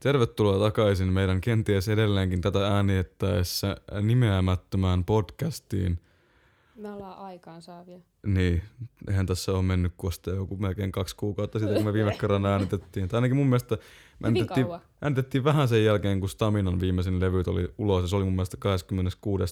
[0.00, 5.98] Tervetuloa takaisin meidän kenties edelleenkin tätä äänittäessä nimeämättömään podcastiin.
[6.76, 7.98] Me ollaan aikaansaavia.
[8.26, 8.62] Niin,
[9.08, 13.08] eihän tässä ole mennyt kosta joku melkein kaksi kuukautta sitten, kun me viime kerran äänitettiin.
[13.08, 13.78] Tai ainakin mun mielestä
[14.18, 14.66] me äänitettiin,
[15.02, 18.56] äänitettiin vähän sen jälkeen, kun Staminan viimeisin levy oli ulos, ja se oli mun mielestä
[18.56, 19.44] 26.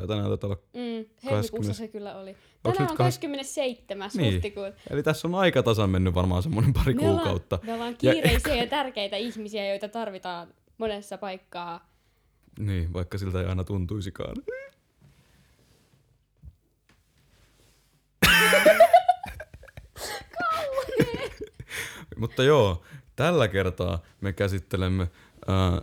[0.00, 0.85] Ja tänään taitaa olla Mm,
[1.24, 1.72] helmikuussa 20.
[1.74, 2.36] se kyllä oli.
[2.62, 4.10] Tänään on kahdes- 27.
[4.14, 4.34] Niin.
[4.34, 4.72] huhtikuuta.
[4.90, 7.58] Eli tässä on aika tasan mennyt varmaan semmoinen pari Me ollaan- kuukautta.
[7.62, 11.88] Me ollaan Ja- kiireisiä ja tärkeitä ihmisiä, joita tarvitaan monessa paikkaa.
[12.58, 14.36] Niin, vaikka siltä ei aina tuntuisikaan.
[22.16, 22.82] Mutta joo,
[23.16, 25.10] tällä kertaa me käsittelemme
[25.48, 25.82] ää,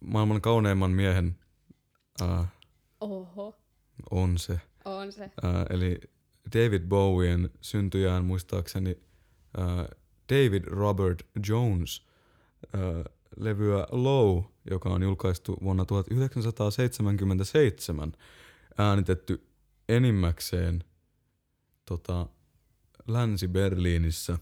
[0.00, 1.36] maailman kauneimman miehen,
[2.22, 2.46] ää,
[3.00, 3.57] Oho,
[4.10, 5.30] on se, on se.
[5.42, 6.00] ää, eli
[6.54, 8.96] David Bowien syntyjään muistaakseni
[9.58, 9.88] ää,
[10.32, 12.06] David Robert Jones
[12.74, 12.80] ää,
[13.36, 18.12] levyä Low, joka on julkaistu vuonna 1977,
[18.78, 19.46] äänitetty
[19.88, 20.84] enimmäkseen
[21.84, 22.26] tota,
[23.08, 24.38] Länsi-Berliinissä,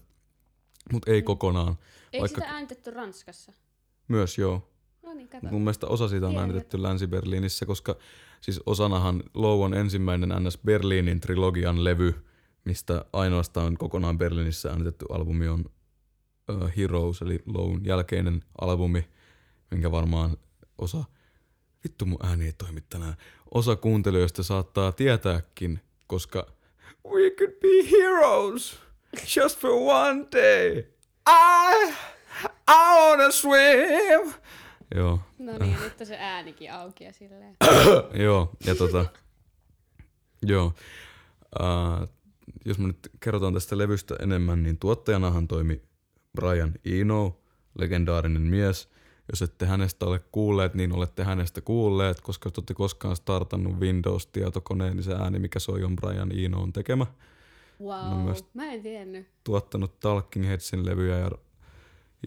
[0.93, 1.25] mutta ei Mm.
[1.25, 1.77] kokonaan.
[2.13, 3.53] Eikö Vaikka- sitä äänitetty Ranskassa?
[4.07, 4.69] Myös joo.
[5.03, 5.47] No niin, kato.
[5.51, 6.49] Mun mielestä osa siitä on Tiedän.
[6.49, 7.95] äänitetty Länsi-Berliinissä, koska
[8.41, 12.13] siis osanahan Low on ensimmäinen NS Berliinin trilogian levy,
[12.65, 15.65] mistä ainoastaan kokonaan Berliinissä äänitetty albumi on
[16.51, 19.07] uh, Heroes, eli Lown jälkeinen albumi,
[19.71, 20.37] minkä varmaan
[20.77, 21.03] osa,
[21.83, 23.15] vittu mun ääni ei toimi tänään,
[23.51, 26.47] osa kuuntelijoista saattaa tietääkin, koska
[27.05, 28.79] we could be heroes
[29.35, 30.83] just for one day.
[31.29, 31.93] I,
[32.67, 34.33] I wanna swim.
[34.95, 37.55] Joo, No niin, nyt on se äänikin auki ja silleen.
[38.25, 39.05] joo, ja tota,
[40.41, 40.73] joo.
[41.59, 42.07] Uh,
[42.65, 45.81] jos me nyt kerrotaan tästä levystä enemmän, niin tuottajanahan toimi
[46.35, 47.39] Brian Eno,
[47.79, 48.89] legendaarinen mies.
[49.31, 54.95] Jos ette hänestä ole kuulleet, niin olette hänestä kuulleet, koska jos olette koskaan startannut Windows-tietokoneen,
[54.95, 57.05] niin se ääni, mikä soi, on Brian Enoon tekemä.
[57.81, 59.27] Wow, myös- mä en tiennyt.
[59.43, 61.31] Tuottanut Talking Headsin levyjä ja,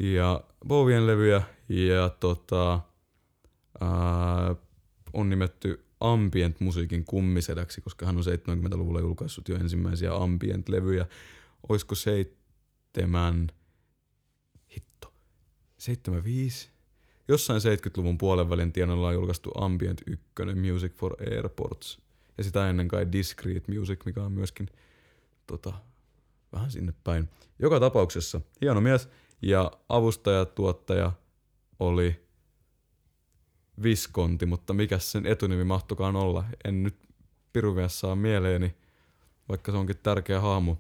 [0.00, 2.80] ja Bowien levyjä ja tota,
[3.80, 4.56] ää,
[5.12, 11.06] on nimetty ambient-musiikin kummisedäksi, koska hän on 70-luvulla julkaissut jo ensimmäisiä ambient-levyjä.
[11.68, 13.48] Oisko seitsemän,
[14.76, 15.12] hitto,
[15.78, 16.70] 75?
[17.28, 20.24] Jossain 70-luvun puolen välin tienoilla on julkaistu Ambient 1,
[20.70, 21.98] Music for Airports.
[22.38, 24.68] Ja sitä ennen kai Discreet Music, mikä on myöskin
[25.46, 25.72] tota,
[26.52, 27.28] vähän sinne päin.
[27.58, 29.08] Joka tapauksessa hieno mies
[29.42, 31.12] ja avustaja, tuottaja
[31.80, 32.20] oli
[33.82, 36.44] Viskonti, mutta mikä sen etunimi mahtokaan olla.
[36.64, 36.94] En nyt
[37.52, 38.74] piruvias saa mieleeni,
[39.48, 40.76] vaikka se onkin tärkeä hahmo.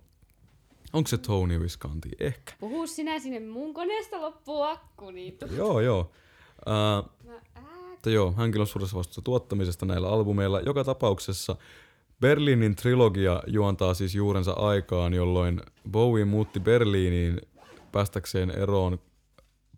[0.92, 2.08] Onko se Tony Visconti?
[2.20, 2.52] Ehkä.
[2.60, 6.10] Puhu sinä sinne mun koneesta loppuu akku, niin tu- Joo, joo.
[6.66, 7.02] Ää,
[7.90, 10.60] Mutta joo, hänkin on suuressa vastuussa tuottamisesta näillä albumeilla.
[10.60, 11.56] Joka tapauksessa
[12.20, 15.60] Berliinin trilogia juontaa siis juurensa aikaan, jolloin
[15.90, 17.40] Bowie muutti Berliiniin
[17.92, 18.98] päästäkseen eroon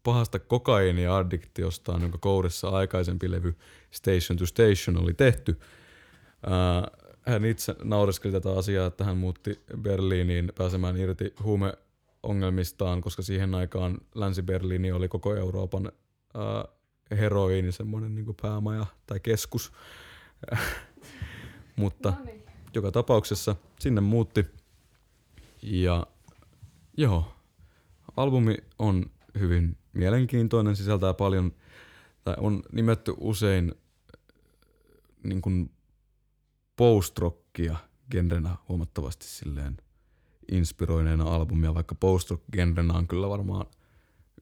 [0.02, 3.54] pahasta kokaiiniaddiktiosta, jonka kourissa aikaisempi levy
[3.90, 5.60] Station to Station oli tehty.
[6.46, 6.88] Ää,
[7.22, 13.98] hän itse naureskeli tätä asiaa, että hän muutti Berliiniin pääsemään irti huumeongelmistaan, koska siihen aikaan
[14.14, 15.92] Länsi-Berliini oli koko Euroopan
[16.34, 16.64] ää,
[17.16, 19.72] heroiini semmoinen niin päämaja tai keskus.
[21.76, 22.42] Mutta no niin.
[22.74, 24.46] joka tapauksessa sinne muutti.
[25.62, 26.06] Ja
[26.96, 27.32] joo,
[28.16, 31.52] albumi on hyvin mielenkiintoinen, sisältää paljon,
[32.24, 33.74] tai on nimetty usein
[35.22, 35.70] niin kuin
[36.76, 37.76] post-rockia
[38.10, 39.76] genrenä huomattavasti silleen
[40.52, 43.66] inspiroineena albumia, vaikka post-rock-genrenä on kyllä varmaan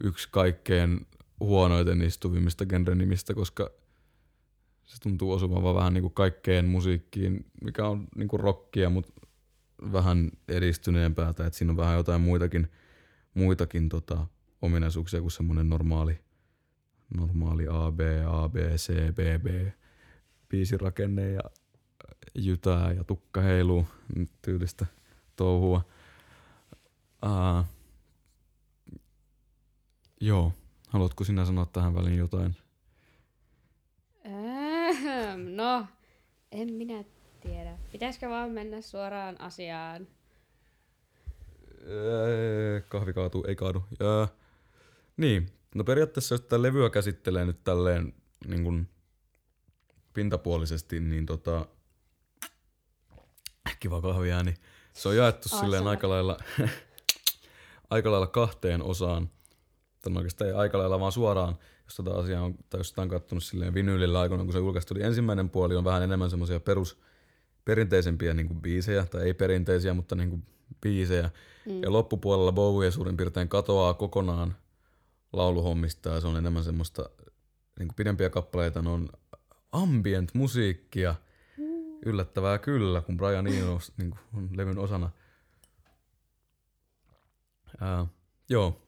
[0.04, 1.06] yksi kaikkein
[1.40, 3.70] huonoiten istuvimmista genrenimistä, koska
[4.84, 9.12] se tuntuu osuvan vaan vähän niin kuin kaikkeen musiikkiin, mikä on niin kuin rockia, mutta
[9.92, 12.68] vähän edistyneempää, tai että siinä on vähän jotain muitakin,
[13.34, 14.26] muitakin tota,
[14.62, 16.18] ominaisuuksia kuin semmoinen normaali,
[17.16, 19.72] normaali A, B, A, B, C, B, B,
[20.48, 21.40] biisirakenne ja
[22.34, 23.86] jytää ja tukka heiluu
[24.16, 24.86] nyt tyylistä
[25.36, 25.84] touhua.
[27.24, 27.64] Uh,
[30.20, 30.52] joo,
[30.88, 32.56] haluatko sinä sanoa tähän väliin jotain?
[35.56, 35.86] No,
[36.52, 37.04] en minä
[37.40, 37.78] tiedä.
[37.92, 40.06] Pitäisikö vaan mennä suoraan asiaan?
[41.86, 43.84] Öö, kahvi kaatuu, ei kaadu.
[44.00, 44.28] Ja,
[45.20, 48.14] niin, no periaatteessa jos tätä levyä käsittelee nyt tälleen
[48.46, 48.88] niin kuin
[50.12, 51.66] pintapuolisesti, niin tota,
[53.80, 54.56] kiva kahvia, niin
[54.92, 56.36] se on jaettu Aa, silleen aika lailla,
[57.90, 59.30] aika lailla kahteen osaan.
[60.02, 63.08] Tai oikeastaan ei aika lailla vaan suoraan, jos tätä asiaa on, tai jos sitä on
[63.08, 66.98] kattonut silleen vinyylillä aikoina, kun se julkaistu, niin ensimmäinen puoli on vähän enemmän semmoisia perus
[67.64, 70.46] perinteisempiä niin kuin biisejä, tai ei perinteisiä, mutta niin kuin
[70.80, 71.30] biisejä.
[71.66, 71.82] Mm.
[71.82, 74.56] Ja loppupuolella Bowie suurin piirtein katoaa kokonaan
[75.32, 77.10] lauluhommista, ja se on enemmän semmoista
[77.78, 79.08] niin kuin pidempiä kappaleita, ne on
[79.72, 81.14] ambient musiikkia,
[82.06, 85.10] yllättävää kyllä, kun Brian Eno niin kuin on levyn osana.
[87.80, 88.06] Ää,
[88.48, 88.82] joo,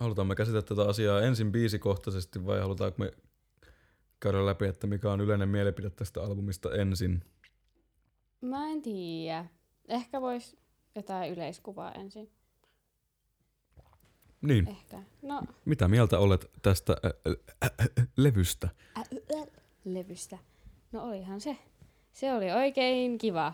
[0.00, 3.12] halutaanko me käsitellä tätä asiaa ensin biisikohtaisesti vai halutaanko me
[4.20, 7.24] käydä läpi, että mikä on yleinen mielipide tästä albumista ensin?
[8.40, 9.46] Mä en tiedä.
[9.88, 10.56] Ehkä vois
[10.94, 12.37] jotain yleiskuvaa ensin.
[14.42, 15.02] Niin, Ehkä.
[15.22, 16.96] No, mitä mieltä olet tästä
[18.16, 18.68] levystä?
[19.84, 20.38] levystä.
[20.92, 21.56] No olihan se.
[22.12, 23.52] Se oli oikein kiva.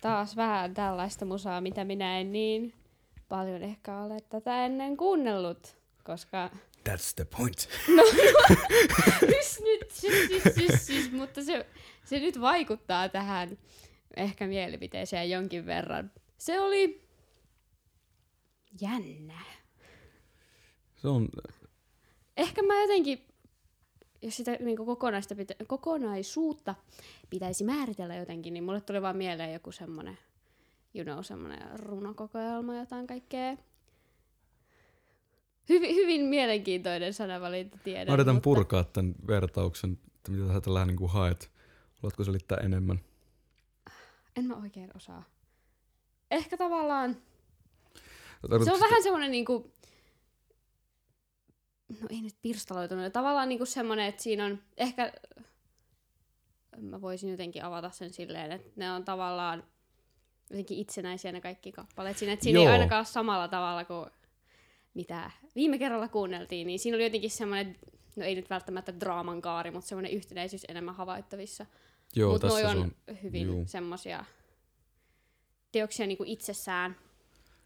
[0.00, 2.74] Taas vähän tällaista musaa, mitä minä en niin
[3.28, 5.76] paljon ehkä ole tätä ennen kuunnellut.
[6.04, 6.50] Koska
[6.88, 7.58] That's the point.
[9.20, 11.66] Sys nyt, sys, sys, sys, sys, mutta se,
[12.04, 13.58] se nyt vaikuttaa tähän
[14.16, 16.10] ehkä mielipiteeseen jonkin verran.
[16.38, 17.08] Se oli
[18.80, 19.40] jännä.
[21.02, 21.28] Se on,
[22.36, 23.24] Ehkä mä jotenkin,
[24.22, 26.74] jos sitä niin kokonaista pitä, kokonaisuutta
[27.30, 30.18] pitäisi määritellä jotenkin, niin mulle tuli vaan mieleen joku semmonen,
[30.94, 33.56] you know, semmonen runokokoelma, jotain kaikkea.
[35.68, 38.06] Hyvin, hyvin mielenkiintoinen sanavalinta tiedän.
[38.06, 41.50] mä yritän mutta- purkaa tämän vertauksen, että mitä sä tällä niin haet.
[41.94, 43.00] Haluatko selittää enemmän?
[44.36, 45.24] En mä oikein osaa.
[46.30, 47.20] Ehkä tavallaan, se
[48.40, 49.72] Tarkoitatko on vähän semmoinen niinku,
[51.88, 55.12] no ei nyt pirstaloitunut, tavallaan niinku semmoinen, että siinä on ehkä,
[56.76, 59.64] mä voisin jotenkin avata sen silleen, että ne on tavallaan
[60.50, 62.66] jotenkin itsenäisiä ne kaikki kappaleet siinä, että siinä Joo.
[62.66, 64.06] ei ainakaan ole samalla tavalla kuin
[64.94, 67.76] mitä viime kerralla kuunneltiin, niin siinä oli jotenkin semmoinen,
[68.16, 71.66] no ei nyt välttämättä draaman kaari, mutta semmoinen yhtenäisyys enemmän havaittavissa.
[72.16, 73.16] Joo, Mutta tässä noi on, on.
[73.22, 73.64] hyvin juu.
[73.66, 74.24] semmosia
[75.72, 76.96] teoksia niinku itsessään,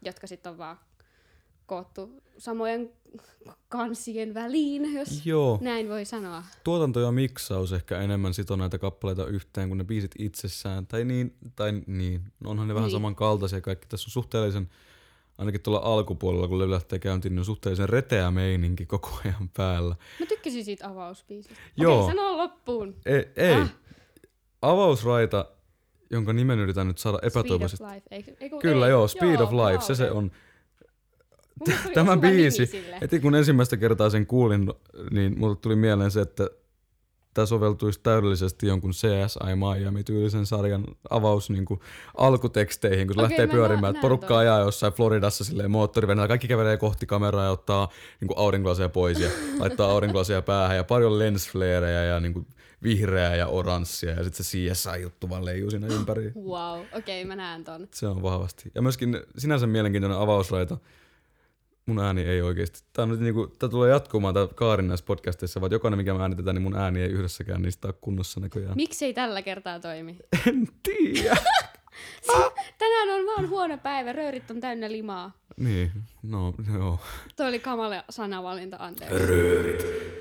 [0.05, 0.79] jotka sitten on vaan
[1.65, 2.89] koottu samojen
[3.69, 6.43] kansien väliin, jos Joo, näin voi sanoa.
[6.63, 10.87] tuotanto ja miksaus ehkä enemmän sitoo näitä kappaleita yhteen kuin ne biisit itsessään.
[10.87, 12.21] Tai niin, tai niin.
[12.39, 12.95] No onhan ne vähän Niin.
[12.95, 13.87] samankaltaisia kaikki.
[13.87, 14.69] Tässä on suhteellisen,
[15.37, 19.95] ainakin tuolla alkupuolella, kun levy lähtee käyntiin, niin on suhteellisen reteä meininki koko ajan päällä.
[20.19, 21.55] Mä tykkäsin siitä avausbiisistä.
[21.77, 22.03] Joo.
[22.03, 22.95] Okei, sano loppuun.
[23.05, 23.53] Ei, ei.
[23.55, 23.73] Ah.
[24.61, 25.45] Avausraita,
[26.09, 27.83] jonka nimen yritän nyt saada Speed epätoivoisesti.
[27.83, 28.07] of Life.
[28.11, 30.31] Eikö, eiku, Kyllä ei, joo, Speed of Life, wow, se se on.
[31.93, 32.69] Tämä biisi,
[33.01, 34.73] heti kun ensimmäistä kertaa sen kuulin,
[35.11, 36.49] niin mulle tuli mieleen se, että
[37.33, 41.79] tämä soveltuisi täydellisesti jonkun CSI Miami-tyylisen sarjan avaus niin kuin
[42.17, 46.47] alkuteksteihin, kun se Okei, lähtee mä pyörimään, että porukka ajaa jossain Floridassa silleen moottoriveneellä, kaikki
[46.47, 47.89] kävelee kohti kameraa ja ottaa
[48.21, 49.29] niin kuin aurinkolaseja pois ja
[49.59, 52.47] laittaa aurinkolaseja päähän ja paljon lensflareja ja niin kuin
[52.83, 56.31] vihreää ja oranssia ja sitten se CSI-juttu vaan leijuu siinä ympäri.
[56.35, 57.87] Wow, okei, okay, mä näen ton.
[57.93, 58.71] Se on vahvasti.
[58.75, 60.77] Ja myöskin sinänsä mielenkiintoinen avausraita.
[61.85, 62.83] Mun ääni ei oikeesti.
[62.93, 66.21] Tää, on nyt niinku, tää tulee jatkumaan tää kaari näissä podcasteissa, vaan jokainen mikä me
[66.21, 68.75] äänitetään, niin mun ääni ei yhdessäkään niistä ole kunnossa näköjään.
[68.75, 70.17] Miksei tällä kertaa toimi?
[70.47, 71.35] En tiedä.
[72.77, 75.31] Tänään on vaan huono päivä, röörit on täynnä limaa.
[75.57, 75.91] niin,
[76.23, 76.99] no joo.
[77.35, 79.17] Toi oli kamala sanavalinta, anteeksi.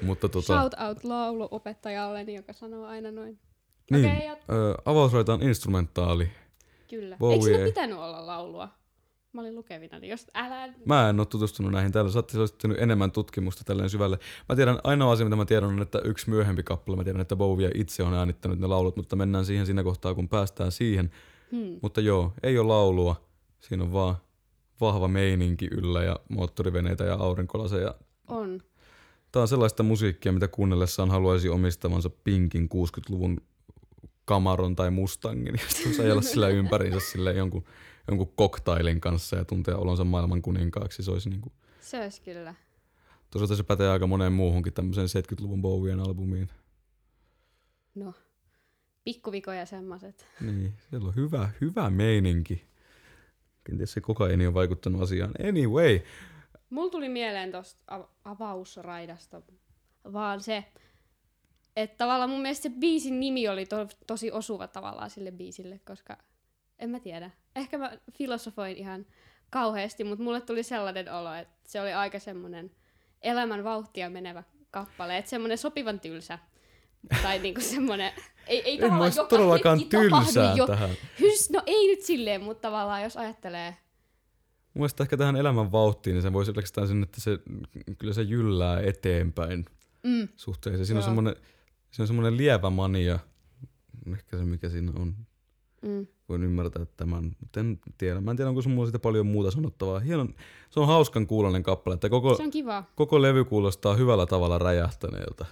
[0.02, 3.38] Mutta tota, Shout out lauluopettajalleni, joka sanoo aina noin.
[3.90, 4.54] niin, Okei, jat-
[5.40, 6.30] ö, instrumentaali.
[6.90, 7.16] Kyllä.
[7.16, 7.64] Bowie Eikö siinä ei.
[7.64, 8.68] pitänyt olla laulua?
[9.32, 10.74] Mä olin lukevina, niin jos älä...
[10.84, 12.10] Mä en ole tutustunut näihin täällä.
[12.10, 12.32] Sä oot
[12.78, 14.18] enemmän tutkimusta tälleen syvälle.
[14.48, 17.36] Mä tiedän, ainoa asia mitä mä tiedän on, että yksi myöhempi kappale, mä tiedän, että
[17.36, 21.10] Bowie itse on äänittänyt ne laulut, mutta mennään siihen siinä kohtaa, kun päästään siihen.
[21.52, 21.78] Hmm.
[21.82, 23.28] Mutta joo, ei ole laulua.
[23.60, 24.16] Siinä on vaan
[24.80, 27.94] vahva meininki yllä ja moottoriveneitä ja aurinkolaseja.
[28.28, 28.60] On.
[29.32, 33.40] Tää on sellaista musiikkia, mitä kuunnellessaan haluaisi omistavansa Pinkin 60-luvun
[34.24, 37.64] kamaron tai Mustangin sitten ajella sillä ympäriinsä sille jonkun,
[38.08, 41.02] jonkun koktailin kanssa ja tuntea olonsa maailman kuninkaaksi.
[41.02, 42.54] Se olisi niinku, Se olisi kyllä.
[43.30, 46.48] toisaalta se pätee aika moneen muuhunkin tämmöiseen 70-luvun Bowien albumiin.
[47.94, 48.14] No.
[49.04, 50.26] Pikkuvikoja semmoset.
[50.40, 52.64] Niin, siellä on hyvä, hyvä meininki.
[53.64, 55.32] Kenties se kokaini on vaikuttanut asiaan.
[55.48, 56.00] Anyway,
[56.70, 59.42] Mulla tuli mieleen tosta av- avausraidasta
[60.12, 60.64] vaan se,
[61.76, 66.18] että tavallaan mun mielestä se biisin nimi oli to- tosi osuva tavallaan sille biisille, koska
[66.82, 67.30] en mä tiedä.
[67.56, 69.06] Ehkä mä filosofoin ihan
[69.50, 72.70] kauheasti, mutta mulle tuli sellainen olo, että se oli aika semmoinen
[73.22, 76.38] elämän vauhtia menevä kappale, että semmoinen sopivan tylsä
[77.22, 78.12] tai niinku semmoinen
[78.46, 80.66] Ei, ei En tavallaan joka todellakaan tylsää jo.
[80.66, 80.90] tähän.
[81.20, 83.76] Hys, no ei nyt silleen, mutta tavallaan jos ajattelee.
[84.74, 87.38] Mun ehkä tähän elämän vauhtiin, niin se voisi oikeastaan sen, että se,
[87.98, 89.64] kyllä se jyllää eteenpäin
[90.02, 90.28] Mm.
[90.36, 90.86] suhteeseen.
[90.86, 91.36] Siinä on semmoinen,
[91.90, 93.18] siinä on semmoinen lievä mania,
[94.12, 95.14] ehkä se mikä siinä on.
[95.82, 96.06] Mm.
[96.32, 98.20] Voin ymmärtää tämän, mutta en tiedä.
[98.20, 100.00] Mä en tiedä, onko mulla siitä paljon muuta sanottavaa.
[100.00, 100.26] Hieno,
[100.70, 102.84] se on hauskan kuulonen kappale, että koko, Se on kiva.
[102.94, 105.46] koko levy kuulostaa hyvällä tavalla räjähtäneeltä.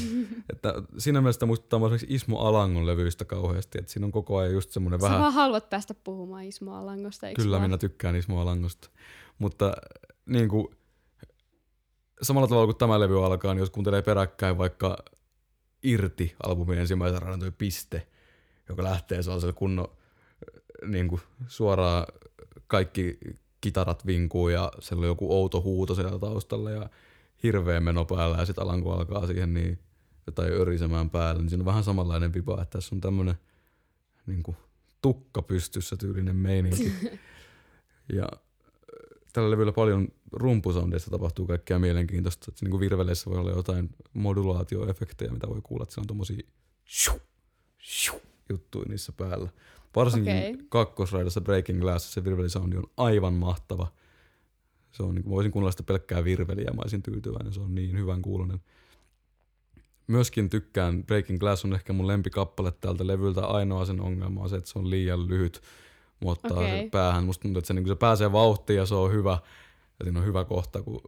[0.52, 4.70] että siinä mielessä muistuttaa esimerkiksi Ismo Alangon levyistä kauheasti, että siinä on koko ajan just
[4.70, 5.20] semmoinen Sä vähän...
[5.20, 7.68] vaan haluat päästä puhumaan Ismo Alangosta, eikö Kyllä, vaan?
[7.68, 8.90] minä tykkään Ismo Alangosta.
[9.38, 9.72] Mutta
[10.26, 10.68] niin kuin,
[12.22, 14.96] samalla tavalla kuin tämä levy alkaa, niin jos kuuntelee peräkkäin vaikka
[15.82, 18.06] Irti albumin ensimmäisen radan piste,
[18.68, 19.99] joka lähtee sellaisella kunnon
[20.86, 22.06] niin kuin suoraan
[22.66, 23.18] kaikki
[23.60, 26.90] kitarat vinkuu ja siellä on joku outo huuto siellä taustalla ja
[27.42, 29.78] hirveä meno päällä ja sitten Alanko alkaa siihen niin
[30.26, 33.34] jotain örisemään päälle, niin siinä on vähän samanlainen viba, että tässä on tämmönen
[34.26, 34.56] niin kuin,
[35.02, 36.92] tukka pystyssä tyylinen meininki.
[38.18, 38.38] ja äh,
[39.32, 42.46] tällä levyllä paljon rumpusoundeista tapahtuu kaikkea mielenkiintoista.
[42.48, 46.46] Että niin kuin virveleissä voi olla jotain modulaatioefektejä, mitä voi kuulla, että siellä on tommosia
[48.48, 49.48] juttuja niissä päällä.
[49.96, 50.56] Varsinkin okay.
[50.68, 53.92] kakkosraidassa Breaking Glass se virvelisoundi on aivan mahtava.
[54.92, 57.98] Se on, niin kuin, voisin kuunnella sitä pelkkää virveliä mä olisin tyytyväinen, se on niin
[57.98, 58.60] hyvän kuulonen.
[60.06, 63.46] Myöskin tykkään, Breaking Glass on ehkä mun lempikappale tältä levyltä.
[63.46, 65.60] Ainoa sen ongelma on se, että se on liian lyhyt.
[66.20, 66.90] Mun ottaa okay.
[66.90, 67.24] Päähän.
[67.24, 69.38] Musta tuntuu, että se, niin se pääsee vauhtiin ja se on hyvä.
[69.98, 71.00] Ja siinä on hyvä kohta, kun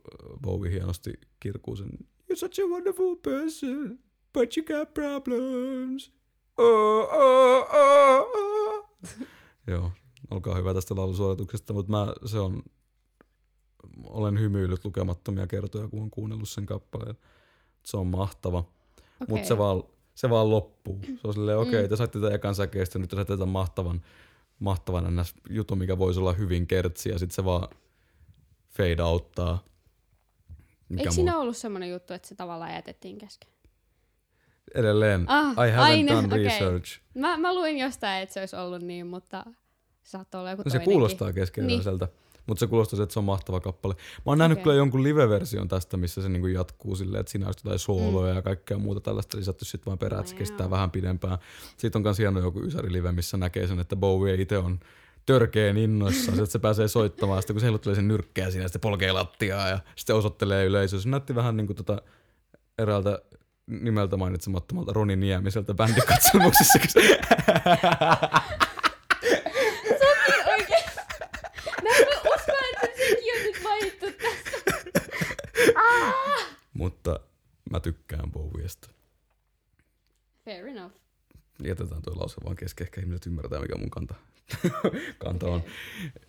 [0.43, 1.89] Bowie hienosti kirkuu sen
[2.33, 3.99] You're such a wonderful person,
[4.33, 6.13] but you got problems.
[6.59, 8.72] Oh, oh, oh, oh.
[9.67, 9.91] Joo,
[10.31, 12.63] olkaa hyvä tästä laulusuorituksesta, mutta mä, se on,
[14.05, 17.17] olen hymyillyt lukemattomia kertoja, kun on kuunnellut sen kappaleen.
[17.85, 19.27] Se on mahtava, okay.
[19.29, 19.83] Mutta se vaan,
[20.15, 21.01] se vaan loppuu.
[21.05, 21.89] Se on silleen, okei, okay, Mm.
[21.89, 24.03] te saitte tämän ekan säkeistä, nyt te saitte tämän mahtavan,
[24.59, 25.35] mahtavan ns.
[25.51, 27.69] jutun, mikä voisi olla hyvin kertsi, ja sitten se vaan
[28.69, 29.65] fade outtaa.
[30.89, 33.51] Mikä Eikö siinä ollut semmoinen juttu, että se tavallaan jätettiin kesken?
[34.75, 36.45] Edelleen, Ah, I haven't aina, done okei.
[36.45, 37.01] research.
[37.15, 39.45] Mä, mä luin jostain, että se olisi ollut niin, mutta
[40.03, 40.93] se saattoi olla joku No se toinenkin.
[40.93, 42.43] kuulostaa keskeneräiseltä, niin.
[42.47, 43.95] mutta se kuulostaa että se on mahtava kappale.
[43.95, 44.63] Mä oon nähnyt Okei.
[44.63, 48.37] kyllä jonkun live-version tästä, missä se niinku jatkuu silleen, että siinä on jotain sooloja mm.
[48.37, 51.39] ja kaikkea muuta tällaista lisätty sitten vaan perään, että se kestää vähän pidempään.
[51.77, 54.81] Sitten on myös hieno joku Ysäri live, missä näkee sen, että Bowie itse on
[55.27, 57.43] törkeen innoissaan, että se pääsee soittamaan.
[57.43, 61.01] Sitten kun se heiluttelee sen nyrkkeä siinä, sitten polkee lattiaa ja sitten osoittelee yleisöä.
[61.01, 62.03] Se näytti vähän niin kuin tota
[62.79, 63.19] eräältä
[63.67, 66.79] nimeltä mainitsemattomalta Roni Niemiseltä bändikatsomuksessa.
[66.79, 67.19] kun se-
[70.51, 70.85] Oikein.
[71.83, 74.59] Mä en usko, että sekin on nyt mainittu tässä.
[76.75, 77.21] Mutta
[77.71, 78.89] mä tykkään Bowiesta.
[80.45, 80.95] Fair enough.
[81.65, 84.15] Jätetään tuo lause vaan kesken, ehkä ihmiset ymmärtää, mikä mun kanta,
[85.19, 85.63] kanta on.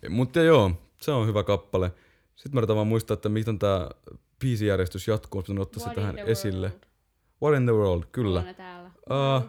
[0.08, 1.92] Mutta joo, se on hyvä kappale.
[2.36, 3.90] Sitten mä yritän vaan muistaa, että miten tämä
[4.40, 6.66] biisijärjestys jatkuu, mutta ottaa se tähän esille.
[6.68, 6.84] world?
[7.44, 8.54] What in the world, kyllä.
[8.56, 8.90] Täällä.
[9.10, 9.48] Uh,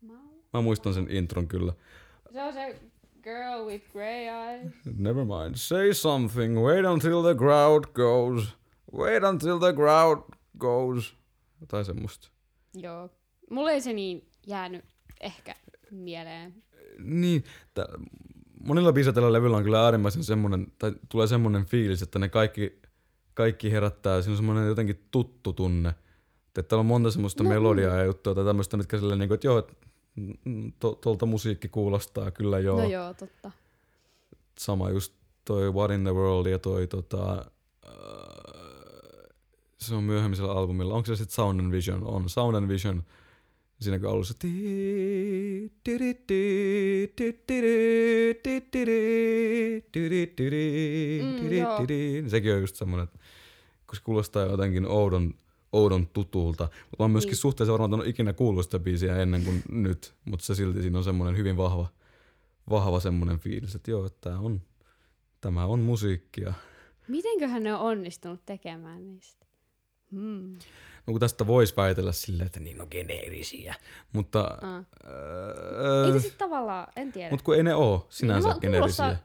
[0.00, 0.16] Mau.
[0.52, 1.72] mä muistan sen intron kyllä.
[2.32, 2.80] Se on se
[3.22, 4.72] girl with grey eyes.
[4.96, 5.54] Never mind.
[5.54, 6.58] Say something.
[6.64, 8.56] Wait until the crowd goes.
[8.96, 10.18] Wait until the crowd
[10.58, 11.16] goes.
[11.68, 12.28] Tai semmoista.
[12.74, 13.10] Joo.
[13.50, 14.84] Mulle ei se niin jäänyt
[15.20, 15.54] ehkä
[15.90, 16.54] mieleen.
[16.98, 17.44] Niin,
[18.64, 22.80] monilla biisillä tällä levyllä on kyllä äärimmäisen semmonen, tai tulee semmonen fiilis, että ne kaikki,
[23.34, 25.94] kaikki herättää, siinä on semmonen jotenkin tuttu tunne
[26.58, 29.34] että täällä on monta semmoista no, melodiaa ja juttua tai tämmöistä, mitkä silleen, niin kuin,
[29.34, 29.68] että joo,
[30.16, 32.80] mm, mm, tuolta to, musiikki kuulostaa kyllä joo.
[32.80, 33.50] No joo, totta.
[34.58, 35.12] Sama just
[35.44, 37.44] toi What in the World ja toi tota,
[37.86, 38.58] uh,
[39.78, 40.94] se on myöhemmisellä albumilla.
[40.94, 42.04] Onko se sitten Sound and Vision?
[42.04, 43.02] On Sound and Vision.
[43.80, 45.70] Siinä kun alussa mm,
[52.28, 53.18] sekin on just semmoinen, että
[53.86, 55.34] kun se kuulostaa jotenkin oudon
[55.72, 56.64] oudon tutulta.
[56.64, 57.36] Mutta mä oon myöskin Niin.
[57.36, 61.04] suhteessa varmaan ole ikinä kuullut sitä biisiä ennen kuin nyt, mutta se silti siinä on
[61.04, 61.86] semmoinen hyvin vahva,
[62.70, 64.60] vahva semmoinen fiilis, että joo, että tää on,
[65.40, 66.54] tämä on musiikkia.
[67.08, 69.46] Mitenköhän ne on onnistunut tekemään niistä?
[70.12, 70.52] Hmm.
[71.06, 73.74] No kun tästä voisi väitellä silleen, että niin on geneerisiä,
[74.12, 74.58] mutta...
[74.62, 74.84] Ah.
[75.10, 77.30] Öö, Eikö sit tavallaan, en tiedä.
[77.30, 79.16] mutta kun ei ne oo sinänsä No, geneerisiä.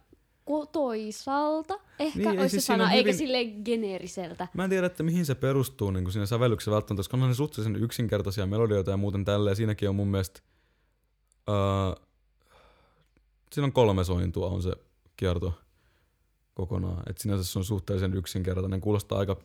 [0.45, 4.47] Ku- toisaalta ehkä Niin, olisi siis se sana, on eikä hyvin- silleen geneeriseltä.
[4.53, 7.83] Mä en tiedä, että mihin se perustuu niin siinä sävellyksessä välttämättä, koska onhan ne suhteellisen
[7.83, 9.55] yksinkertaisia melodioita ja muuten tälleen.
[9.55, 10.39] Siinäkin on mun mielestä...
[11.49, 11.55] Öö,
[13.51, 14.71] siinä on kolme sointua on se
[15.17, 15.53] kierto
[16.53, 17.03] kokonaan.
[17.09, 18.81] Et sinänsä se on suhteellisen yksinkertainen.
[18.81, 19.37] Kuulostaa aika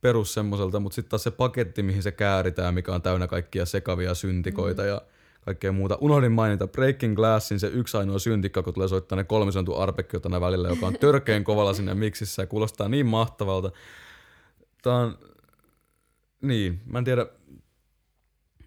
[0.00, 4.14] perus semmoiselta, mutta sitten taas se paketti, mihin se kääritään, mikä on täynnä kaikkia sekavia
[4.14, 4.88] syntikoita mm.
[4.88, 5.02] ja
[5.40, 5.98] kaikkea muuta.
[6.00, 10.22] Unohdin mainita Breaking Glassin se yksi ainoa syntikka, kun tulee soittaa ne kolme sointu arpekkiota
[10.22, 13.70] tänä välillä, joka on törkeen kovalla sinne miksissä ja kuulostaa niin mahtavalta.
[14.82, 15.18] Tää on,
[16.42, 17.26] niin, mä en tiedä,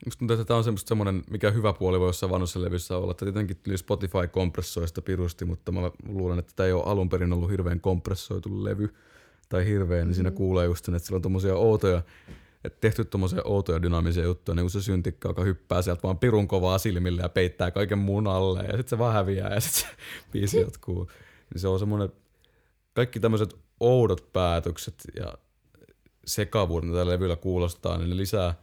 [0.05, 3.11] Musta tuntuu, että tämä on semmoista semmoinen, mikä hyvä puoli voi jossain vanhoissa levyssä olla.
[3.11, 7.09] Että tietenkin tuli Spotify kompressoi sitä pirusti, mutta mä luulen, että tämä ei ole alun
[7.09, 8.93] perin ollut hirveän kompressoitu levy
[9.49, 10.35] tai hirveän, niin siinä Mm.
[10.35, 12.01] kuulee just sen, että sillä on tommosia outoja,
[12.63, 16.47] että tehty tommosia outoja dynaamisia juttuja, niin kuin se syntikka, joka hyppää sieltä vaan pirun
[16.47, 19.87] kovaa silmille ja peittää kaiken muun alle ja sitten se vaan häviää ja sitten se
[20.31, 21.11] biisi jatkuu.
[21.53, 22.09] Niin se on semmoinen,
[22.93, 25.33] kaikki tämmöiset oudot päätökset ja
[26.25, 28.53] sekavuuden, mitä levyllä kuulostaa, niin ne lisää,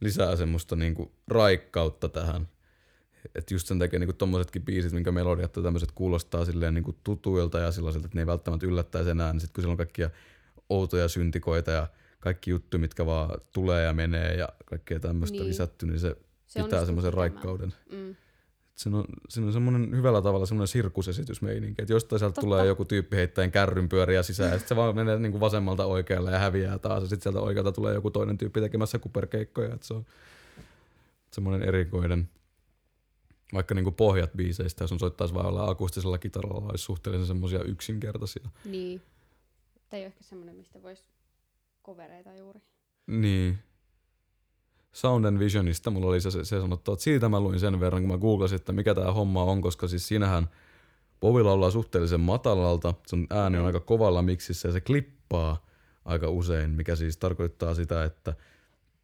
[0.00, 2.48] lisää semmoista niinku raikkautta tähän.
[3.34, 7.58] Että just sen takia niinku tommosetkin biisit, minkä melodiat ja tämmöiset kuulostaa silleen niinku tutuilta
[7.58, 10.10] ja sellaisilta, että ne ei välttämättä yllättäisi enää, niin sit kun siellä on kaikkia
[10.68, 11.86] outoja syntikoita ja
[12.22, 15.48] kaikki juttu, mitkä vaan tulee ja menee ja kaikkea tämmöistä Niin.
[15.48, 17.74] lisätty, niin se, Se pitää semmoisen raikkauden.
[17.92, 18.16] Mm.
[18.74, 22.40] Siinä on, siinä on semmoinen hyvällä tavalla semmoinen sirkusesitysmeininki, että jostain sieltä Totta.
[22.40, 26.30] tulee joku tyyppi heittäen kärryn pyöriä sisään ja sitten se vaan menee niinku vasemmalta oikealle
[26.30, 29.94] ja häviää taas ja sitten sieltä oikealta tulee joku toinen tyyppi tekemässä kuperkeikkoja, että se
[29.94, 30.06] on
[31.30, 32.28] semmoinen erikoinen.
[33.54, 38.48] Vaikka niinku pohjat biiseistä, jos on soittaisi vaan olla akustisella kitaralla, olisi suhteellisen semmoisia yksinkertaisia.
[38.64, 39.02] Niin.
[39.88, 41.04] Tämä ei ole ehkä semmoinen, mistä voisi
[41.82, 42.60] kovereita juuri.
[43.06, 43.58] Niin.
[44.92, 48.02] Sound and Visionista mulla oli se, se, se sanottu, että siitä mä luin sen verran,
[48.02, 50.48] kun mä googlasin, että mikä tämä homma on, koska siis siinähän
[51.20, 55.66] Bovi laulaa suhteellisen matalalta, sun ääni on aika kovalla miksissä ja se klippaa
[56.04, 58.34] aika usein, mikä siis tarkoittaa sitä, että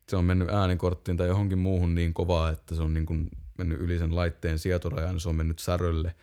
[0.09, 3.81] se on mennyt äänikorttiin tai johonkin muuhun niin kovaa, että se on niin kuin mennyt
[3.81, 6.15] yli sen laitteen sietorajan, se on mennyt särölle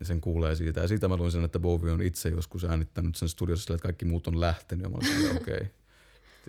[0.00, 0.80] ja sen kuulee siitä.
[0.80, 3.82] Ja siitä mä luin sen, että Bowie on itse joskus äänittänyt sen studiossa sillä, että
[3.82, 5.54] kaikki muut on lähtenyt ja mä olin okei.
[5.54, 5.66] Okay.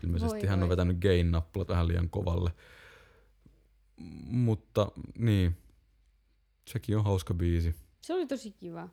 [0.04, 0.70] Ilmeisesti Voi hän on voi.
[0.70, 2.52] vetänyt gain-nappulat vähän liian kovalle.
[4.26, 5.58] Mutta niin,
[6.68, 7.76] sekin on hauska biisi.
[8.02, 8.90] Se oli tosi kiva.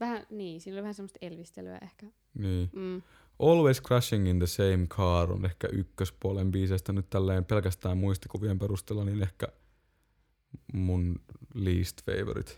[0.00, 2.06] Vähän, niin, siinä oli vähän semmoista elvistelyä ehkä.
[2.34, 2.70] Niin.
[2.72, 3.02] Mm.
[3.38, 9.04] Always Crashing in the Same Car on ehkä ykköspuolen biiseistä nyt tälleen pelkästään muistikuvien perusteella,
[9.04, 9.46] niin ehkä
[10.72, 11.20] mun
[11.54, 12.52] least favorite.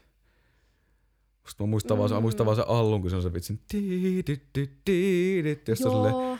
[1.42, 1.98] Musta mä muistan, mm.
[1.98, 3.60] vaan, muistan vaan se allun, kun se on se vitsin
[5.68, 6.38] josta sille,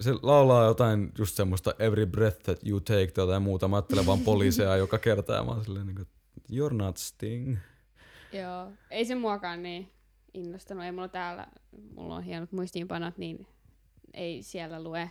[0.00, 3.68] se laulaa jotain just semmoista every breath that you take tai jotain muuta.
[3.68, 6.08] Mä ajattelen vaan poliiseja joka kerta ja mä oon silleen niin kuin,
[6.52, 7.56] you're not Sting.
[8.32, 8.72] joo.
[8.90, 9.92] Ei se muakaan niin
[10.34, 10.84] innostanut.
[10.84, 11.46] Ei mulla täällä,
[11.94, 13.46] mulla on hienot muistiinpanot, niin
[14.14, 15.10] ei siellä lue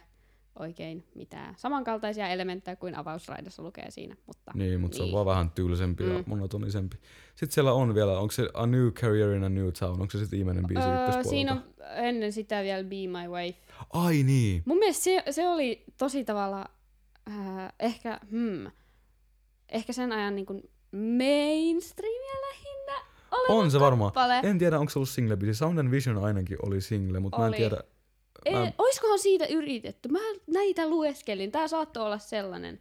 [0.60, 4.16] oikein mitään samankaltaisia elementtejä kuin avausraidassa lukee siinä.
[4.26, 5.14] Mutta Niin, mutta se on Niin.
[5.16, 6.24] vaan vähän tylsempi ja Mm.
[6.28, 6.98] monotonisempi.
[7.36, 10.18] Sitten siellä on vielä, onko se A New Career in a New Town, onko se
[10.18, 11.64] sitten viimeinen biisi öö, siinä on
[11.96, 13.60] ennen sitä vielä Be My Wife.
[13.94, 16.66] Ai niin, Mun mielestä se, se oli tosi tavalla
[17.30, 18.72] äh, ehkä, hmm,
[19.70, 20.62] ehkä sen ajan niin kuin
[21.20, 22.76] mainstreamia lähinnä
[23.50, 24.12] on se varmaan.
[24.44, 25.58] En tiedä, onko se ollut single biisi.
[25.58, 27.58] Sound and Vision ainakin oli single, mutta mä en Oli.
[27.58, 27.78] tiedä.
[28.46, 30.10] Ei, Mä- oiskohan siitä yritetty?
[30.10, 31.52] Mä näitä lueskelin.
[31.52, 32.80] Tää saattoi olla sellainen,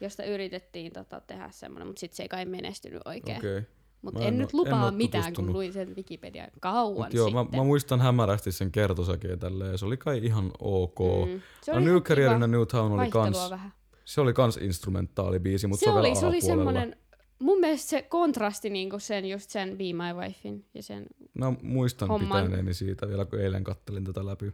[0.00, 3.38] josta yritettiin tota, tehdä semmoinen, mutta sitten se ei kai menestynyt oikein.
[3.38, 3.62] Okay.
[4.02, 7.14] Mutta Mä en en, nyt en lupaa oo mitään, kun luin sen Wikipedian kauan Mut
[7.14, 7.60] joo, mä, sitten.
[7.60, 10.98] mä, muistan hämärästi sen kertosäkeen tälleen, se oli kai ihan ok.
[11.28, 13.72] Mm, se oli New Career in a New Town oli kans, vähän.
[14.04, 16.96] se oli kans instrumentaalibiisi, mutta se, se, oli, se oli semmoinen,
[17.44, 22.08] mun mielestä se kontrasti niinku sen, just sen Be My Wifein ja sen, Mä muistan
[22.08, 22.44] homman.
[22.44, 24.52] pitäneeni siitä vielä, kun eilen kattelin tätä läpi.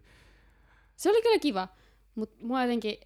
[0.96, 1.68] se oli kyllä kiva,
[2.14, 2.96] mutta mua jotenkin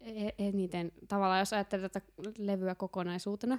[0.00, 2.06] e- eniten tavallaan, jos ajattelee tätä
[2.38, 3.58] levyä kokonaisuutena,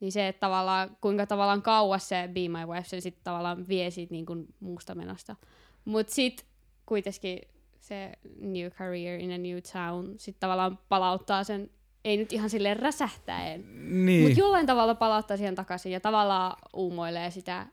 [0.00, 3.90] niin se, että tavallaan kuinka tavallaan kauas se Be My Wife sen sitten tavallaan vie
[3.90, 5.36] siitä niin kuin muusta menosta.
[5.84, 6.46] Mutta sitten
[6.86, 7.38] kuitenkin
[7.80, 11.70] se New Career in a New Town sitten tavallaan palauttaa sen,
[12.04, 13.64] ei nyt ihan silleen räsähtäen,
[14.06, 17.66] Niin, mutta jollain tavalla palauttaa siihen takaisin ja tavallaan uumoilee sitä,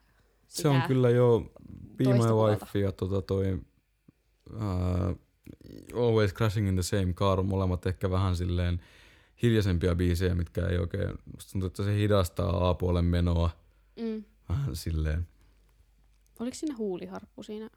[0.48, 1.52] sitä se on kyllä jo
[1.96, 2.12] Be My.
[2.13, 3.60] Wife ja tota toi
[4.54, 8.80] uh, Always Crashing in the Same Car on molemmat ehkä vähän silleen
[9.42, 13.50] hiljaisempia biisejä, mitkä ei oikein, musta tuntuu, että se hidastaa A-puolen menoa
[14.02, 14.24] Mm.
[14.50, 15.28] vähän silleen.
[16.39, 17.70] Oliko siinä huuliharppu siinä?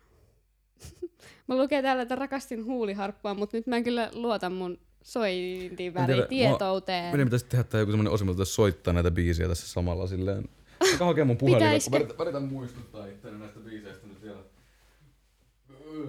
[1.49, 7.11] mä lukee täällä, että rakastin huuliharppua, mutta nyt mä en kyllä luota mun sointiväri-tietouteen.
[7.11, 10.49] Meidän pitäisi tehdä tää joku semmonen osimo, että soittaa näitä biisejä tässä samalla silleen.
[10.81, 14.39] Alkaa hakea mun puhelimella, kun väritän, väritän muistuttaa itseäni näistä biiseistä nyt vielä.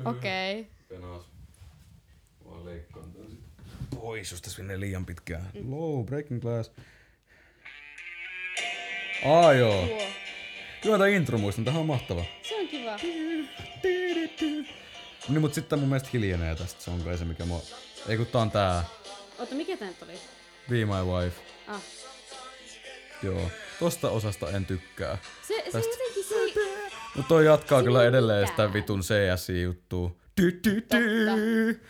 [0.06, 0.60] Okei.
[0.60, 0.72] Okay.
[0.90, 1.26] Penaas.
[2.46, 3.40] Vaan leikkaan tän sit
[3.96, 5.50] pois, jos tässä menee liian pitkään.
[5.68, 6.72] Low, breaking glass.
[9.26, 9.88] Aa joo.
[9.88, 9.98] Tuo.
[10.82, 12.24] Kyllä tää intro muistan, tähän on mahtava.
[12.42, 12.98] Se on kiva.
[15.30, 17.62] Niin mut sitten mun mielestä hiljenee tästä, se on kai se mikä mua...
[18.08, 18.84] Ei kun tää on tää,
[19.39, 20.13] Ota, mikä tää nyt oli?
[20.70, 21.42] Be My Wife.
[21.68, 21.82] Ah.
[23.24, 25.18] Joo, tosta osasta en tykkää.
[25.48, 25.92] Se, se Tästä.
[25.92, 26.36] jotenkin se.
[27.16, 28.68] Mutta toi jatkaa Siinä kyllä edelleen mitään.
[28.70, 30.16] sitä vitun CSI-juttua.
[30.36, 31.82] Ty, ty, ty.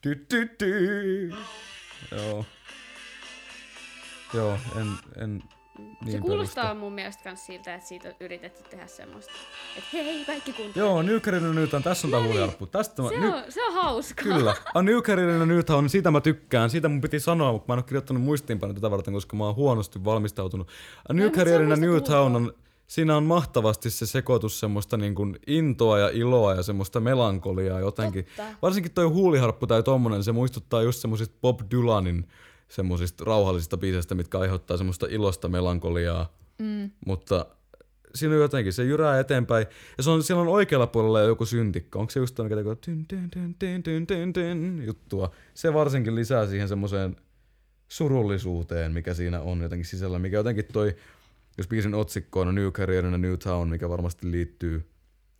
[0.00, 1.32] Ty, ty, ty.
[2.10, 2.44] Joo.
[4.34, 5.42] Joo, en, en
[5.80, 6.80] niin se kuulostaa perusta.
[6.80, 9.32] mun mielestä kans siltä, että siitä on yritetty tehdä semmoista,
[9.78, 10.86] että hei, kaikki kuntoon.
[10.86, 12.32] Joo, New Carolina Newtown, tässä on No niin.
[12.32, 12.66] huijarppu.
[12.66, 14.24] Tästä mä, Se ny, on, se on hauskaa.
[14.24, 14.54] Kyllä.
[14.74, 16.70] A New Carolina Newtown, siitä mä tykkään.
[16.70, 19.54] Siitä mun piti sanoa, mutta mä en ole kirjoittanut muistiinpanoja tätä varten, koska mä oon
[19.56, 20.68] huonosti valmistautunut.
[21.12, 21.30] New No,
[21.74, 22.20] on ulkoa.
[22.20, 22.52] on,
[22.86, 28.24] siinä on mahtavasti se sekoitus semmoista niin kuin intoa ja iloa ja semmoista melankoliaa jotenkin.
[28.24, 28.42] Totta.
[28.62, 32.28] Varsinkin toi huuliharppu tai tommonen, se muistuttaa just semmoisista Bob Dylanin
[32.70, 36.32] semmoisista rauhallisista biiseistä, mitkä aiheuttaa semmoista ilosta melankoliaa.
[36.58, 36.90] Mm.
[37.06, 37.46] Mutta
[38.14, 39.66] siinä on jotenkin, se jyrää eteenpäin.
[39.98, 41.98] Ja se on, siellä on oikealla puolella joku syntikka.
[41.98, 42.72] Onko se just toi, mikä tekee
[44.84, 45.30] juttua.
[45.54, 47.16] Se varsinkin lisää siihen semmoiseen
[47.88, 50.18] surullisuuteen, mikä siinä on jotenkin sisällä.
[50.18, 50.96] Mikä jotenkin toi,
[51.58, 54.90] jos biisin otsikko on New Career in a New Town, mikä varmasti liittyy,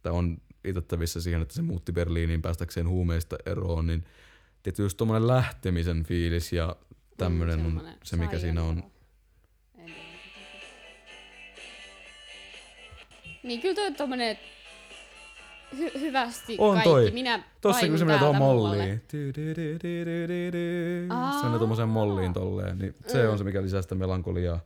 [0.02, 4.04] tai on itettävissä siihen, että se muutti Berliiniin päästäkseen huumeista eroon, niin
[4.62, 6.76] tietysti just tommonen lähtemisen fiilis ja
[7.24, 8.82] tämmönen Mm, on se, mikä siinä on.
[13.42, 14.38] Niin kyllä toi on tommonen
[15.74, 16.88] hy- hyvästi On kaikki.
[16.90, 17.10] toi.
[17.10, 19.02] Minä Tossa kun se menee tuohon molliin.
[19.10, 19.18] Se
[21.44, 22.78] menee tuommoiseen molliin tolleen.
[22.78, 24.60] Niin se on se, mikä lisää sitä melankoliaa.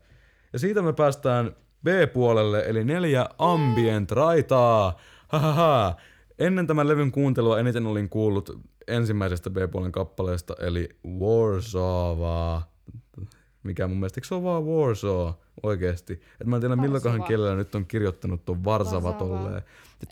[0.53, 4.97] Ja siitä me päästään B-puolelle, eli neljä ambient raitaa.
[5.29, 5.97] Hahaha.
[6.39, 10.89] Ennen tämän levyn kuuntelua eniten olin kuullut ensimmäisestä B-puolen kappaleesta, eli
[11.21, 12.75] Warsawaa.
[13.63, 15.31] Mikä mun mielestä, eikö se ole vaan Warsaw
[15.63, 16.13] oikeesti?
[16.41, 17.27] Et mä en tiedä Varsova.
[17.27, 19.19] kielellä nyt on kirjoittanut tuon Varsava Varsava.
[19.19, 19.63] tolleen.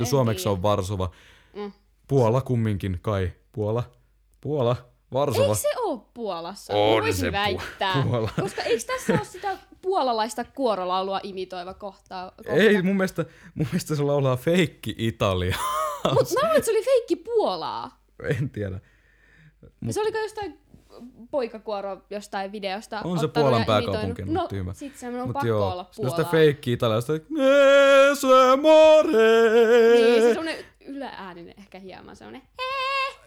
[0.00, 0.52] En suomeksi tiedä.
[0.52, 1.10] on Varsova.
[1.56, 1.72] Mm.
[2.08, 3.32] Puola kumminkin kai.
[3.52, 3.82] Puola.
[4.40, 4.76] Puola.
[5.12, 5.44] Varsova.
[5.44, 6.74] Eikö se oo Puolassa?
[6.74, 8.02] On voisin se väittää.
[8.02, 8.30] Puola.
[8.40, 12.30] Koska eikö tässä ole sitä puolalaista kuorolaulua imitoiva kohtaa?
[12.36, 12.52] kohta?
[12.52, 15.56] Ei, mun mielestä, mun mielestä se laulaa feikki Italia.
[16.04, 18.01] Mut mä luulen, että se oli feikki Puolaa.
[18.28, 18.80] En tiedä.
[19.80, 19.94] Mut...
[19.94, 20.58] Se oliko jostain
[21.30, 24.22] poikakuoro jostain videosta On se Puolan pääkaupunki.
[24.22, 24.74] No, tyhmä.
[24.74, 26.24] sit se on Mut pakko joo, olla Puolaa.
[26.30, 27.12] feikki Italiasta.
[27.14, 28.26] Ese
[28.62, 29.08] more.
[29.94, 30.56] Niin, se semmonen
[30.86, 32.42] yläääninen ehkä hieman semmonen.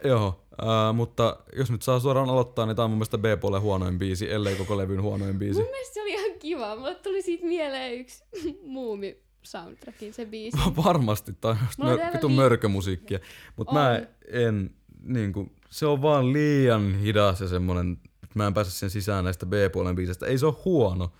[0.04, 4.00] Joo, äh, mutta jos nyt saa suoraan aloittaa, niin tää on mun mielestä B-puolen huonoin
[4.00, 5.60] biisi, ellei koko levyn huonoin biisi.
[5.60, 6.76] Mun mielestä se oli ihan kiva.
[6.76, 8.24] Mulle tuli siitä mieleen yksi
[8.64, 10.58] muumi soundtrackin se biisi.
[10.86, 13.20] Varmasti, tai on vitun vi- mörkömusiikkia.
[13.56, 14.02] Mutta mä
[14.50, 14.70] On.
[15.06, 19.24] En, niinku, se on vaan liian hidas ja semmonen, että mä en pääse sen sisään
[19.24, 20.26] näistä B-puolen biisistä.
[20.26, 21.12] Ei se ole huono.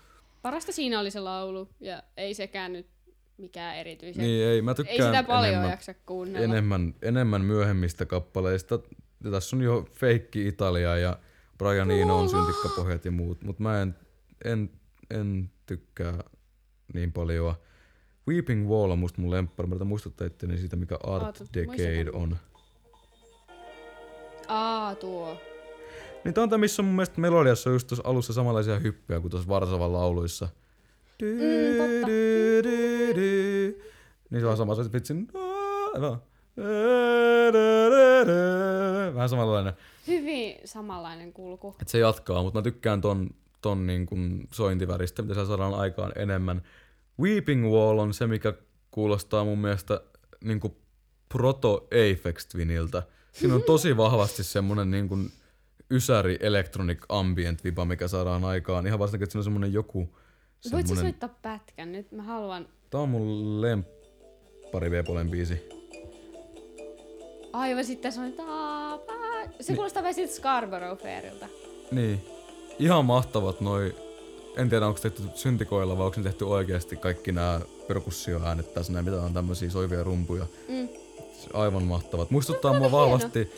[0.42, 2.86] Parasta siinä oli se laulu, ja ei sekään nyt
[3.38, 4.24] mikään erityisen.
[4.24, 6.44] Niin ei, mä ei tykkään sitä paljon enemmän, jaksa kuunnella.
[6.44, 8.78] enemmän, enemmän myöhemmistä kappaleista.
[9.24, 11.18] Ja tässä on jo feikki Italia ja
[11.58, 13.94] Brian Eno on syntikkapohjat ja muut, mutta mä en,
[14.44, 14.70] en,
[15.10, 16.24] en tykkää
[16.94, 17.54] niin paljon.
[18.28, 22.36] Weeping Wall on musta mun lemppari, mä muistuttaa itteni siitä, mikä Art Decade on.
[24.48, 25.36] Aa, tuo.
[26.24, 29.30] Niin tää on tää, missä mun mielestä melodiassa on just tuossa alussa samanlaisia hyppyjä kuin
[29.30, 30.48] tuossa Varsavan lauluissa.
[31.22, 31.38] Mm,
[31.78, 32.06] totta.
[34.30, 35.28] Niin se on sama, se vitsin...
[39.14, 39.72] Vähän samanlainen.
[40.06, 41.76] Hyvin samanlainen kulku.
[41.82, 43.30] Et se jatkaa, mutta mä tykkään ton,
[43.62, 46.62] ton niin kun sointiväristä, mitä siellä saadaan aikaan enemmän.
[47.20, 48.52] Weeping Wall on se, mikä
[48.90, 50.00] kuulostaa mun mielestä
[50.44, 50.60] niin
[51.28, 53.02] proto Aphex Twiniltä.
[53.40, 55.32] Siinä on tosi vahvasti semmonen niin kuin
[55.90, 58.86] ysäri electronic ambient viba, mikä saadaan aikaan.
[58.86, 60.16] Ihan varsinkin, että siinä on semmonen joku
[60.60, 60.96] semmonen...
[60.96, 62.12] soittaa pätkän nyt?
[62.12, 62.68] Mä haluan...
[62.90, 65.68] Tää on mun lemppari V-puolen biisi.
[67.52, 68.32] Aivan sitten se on...
[68.32, 69.12] taapa.
[69.60, 71.46] Se kuulostaa vähän siltä Scarborough Fairilta.
[71.92, 72.20] Niin.
[72.78, 73.94] Ihan mahtavat noi...
[74.56, 79.04] En tiedä, onko tehty syntikoilla vai onko ne tehty oikeasti kaikki nämä perkussioäänet tässä näin,
[79.04, 80.46] mitä on tämmöisiä soivia rumpuja.
[80.68, 80.88] Mm.
[81.52, 82.30] Aivan mahtavat.
[82.30, 82.98] Muistuttaa mua hieno.
[82.98, 83.52] vahvasti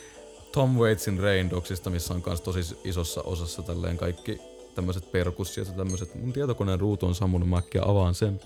[0.52, 4.40] Tom Waitsin Rain Dogsista, missä on kans tosi isossa osassa tälleen kaikki
[4.74, 6.14] tämmöiset perkussiot ja tämmöiset.
[6.14, 8.40] Mun tietokoneen ruutu on sammunut, mä avaan sen.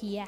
[0.00, 0.26] Kiä.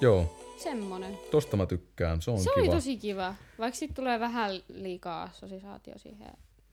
[0.00, 1.18] Joo, Semmonen.
[1.30, 2.62] tosta mä tykkään, se on se kiva.
[2.62, 3.34] oli tosi kiva.
[3.58, 6.32] Vaikka sit tulee vähän liikaa assosiaatio siihen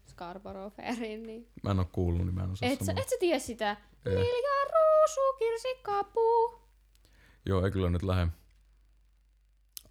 [0.10, 1.48] Scarborough Fairiin, niin...
[1.64, 3.78] Mä en oo kuullut, niin mä en osaa Et sä, et sä tiedä sitä?
[4.06, 4.16] Ei.
[4.16, 6.61] Lilja ruusu, kirsikkapuu.
[7.46, 8.28] Joo, ei kyllä nyt lähde.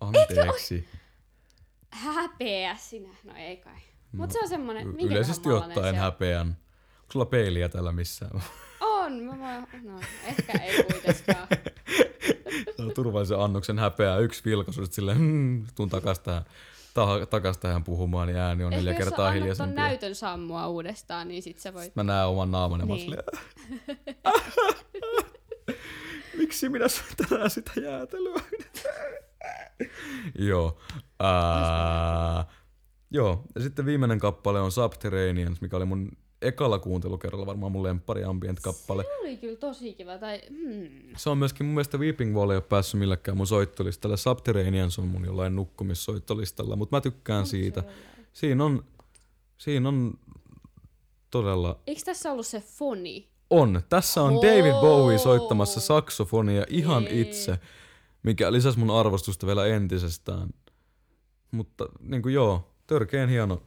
[0.00, 0.88] Anteeksi.
[1.90, 3.08] Häpeä sinä.
[3.24, 3.74] No ei kai.
[4.12, 4.88] No, se on semmonen...
[5.00, 6.00] Y- Yleisesti ottaen on?
[6.00, 6.46] häpeän.
[6.46, 8.42] Onko sulla peiliä täällä missään?
[8.80, 9.84] On, mä voin...
[9.84, 11.48] No, ehkä ei kuitenkaan.
[12.76, 16.44] Saa turvallisen annoksen häpeää, yksi vilkaisu, sit silleen, hmm, tuun takas tähän
[16.94, 19.74] ta- takas tähän puhumaan, niin ääni on neljä Ehkä jos kertaa sä annat ton hiljaisempi.
[19.74, 21.96] näytön sammua uudestaan, niin sit sä voit...
[21.96, 23.10] Mä näen oman naaman ja mä oon Niin.
[23.10, 23.24] silleen,
[26.37, 28.43] Miksi minä söin tänään sitä jäätelöä?
[30.49, 30.79] joo.
[31.19, 32.45] Ää,
[33.11, 33.45] joo.
[33.55, 39.03] Ja sitten viimeinen kappale on Subterraneans, mikä oli mun ekalla kuuntelukerralla varmaan mun lemppari ambient-kappale.
[39.03, 40.19] Se oli kyllä tosi kiva.
[40.19, 41.14] Tai, hmm.
[41.16, 44.16] Se on myöskin mun mielestä Weeping Wall ei ole päässyt millekään mun soittolistalle.
[44.16, 47.83] Subterraneans on mun jollain nukkumissoittolistalla, mutta mä tykkään siitä.
[48.33, 48.85] Siinä on,
[49.59, 50.19] siinä on
[51.31, 53.29] todella Eikö tässä ollut se foni?
[53.50, 53.82] On.
[53.88, 54.34] Tässä on.
[54.34, 57.20] David Bowie soittamassa saksofonia ihan Jee.
[57.20, 57.58] itse,
[58.22, 60.48] mikä lisäsi mun arvostusta vielä entisestään.
[61.50, 63.62] Mutta niin kuin joo, törkeen hieno,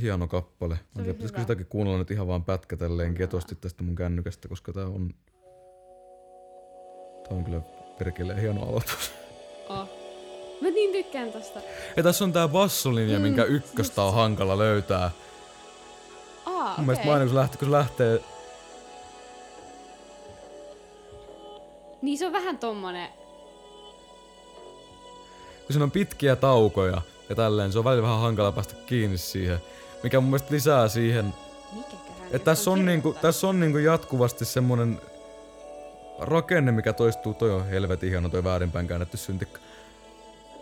[0.00, 0.74] hieno kappale.
[0.74, 4.86] Mä tiedä, pitäisikö sitäkin kuunnella nyt ihan vaan pätkätälleen ketosti tästä mun kännykästä, koska tää
[4.86, 5.10] on...
[7.28, 7.60] Tää on kyllä
[7.98, 9.12] perkeleen hieno aloitus.
[9.68, 9.88] Oh.
[10.62, 11.60] Mä niin tykkään tosta.
[11.96, 15.10] Ja tässä on tää bassolinja, Mm, minkä ykköstä on hankala löytää.
[16.46, 17.20] Aa, Mun mielestä okay.
[17.20, 18.20] kun se lähtee, kun se lähtee
[22.02, 23.08] Niin se on vähän tommonen...
[25.66, 29.58] kun siinä on pitkiä taukoja ja tälleen, se on välillä vähän hankala päästä kiinni siihen.
[30.02, 31.34] Mikä mun mielestä lisää siihen,
[31.72, 33.22] Mikäköhän että tässä on, niinku, kirjoittanut?
[33.22, 35.00] tässä on niinku jatkuvasti semmonen
[36.18, 37.34] rakenne, mikä toistuu.
[37.34, 39.60] Toi on helvetin hieno toi väärinpäin käännetty syntikka.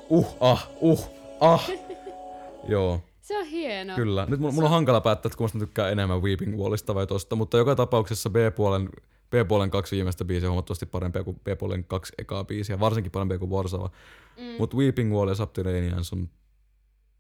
[0.09, 1.71] Uh, ah, uh, ah.
[2.69, 3.95] Joo, Se on hieno.
[3.95, 4.27] kyllä.
[4.29, 7.37] Nyt mun, mun on hankala päättää, että kummasta mä tykkään enemmän Weeping Wallista vai tosta,
[7.37, 8.89] mutta joka tapauksessa B-puolen,
[9.31, 13.51] B-puolen kaksi viimeistä biisiä on huomattavasti parempia kuin B-puolen kaksi ekaa biisiä, varsinkin parempia kuin
[13.51, 13.91] Warsava.
[14.37, 14.45] Mm.
[14.59, 16.29] Mutta Weeping Wall ja Subterraneans on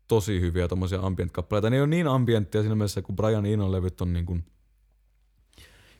[0.08, 1.70] tosi hyviä tommosia ambient-kappaleita.
[1.70, 4.44] Ne ei ole niin ambienttia siinä mielessä, kun Brian Enon levyt on niin kuin,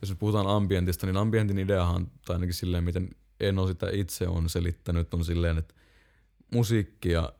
[0.03, 4.49] jos nyt puhutaan ambientista, niin ambientin ideahan, tai ainakin silleen, miten Eno sitä itse on
[4.49, 5.75] selittänyt, on silleen, että
[6.53, 7.33] musiikkia,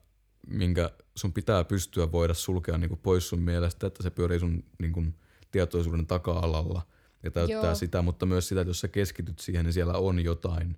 [0.47, 4.63] minkä sun pitää pystyä voida sulkea niin kuin pois sun mielestä, että se pyörii sun
[4.79, 5.15] niin kuin,
[5.51, 6.81] tietoisuuden taka-alalla
[7.23, 7.75] ja täyttää Joo.
[7.75, 10.77] sitä, mutta myös sitä, että jos sä keskityt siihen, niin siellä on jotain.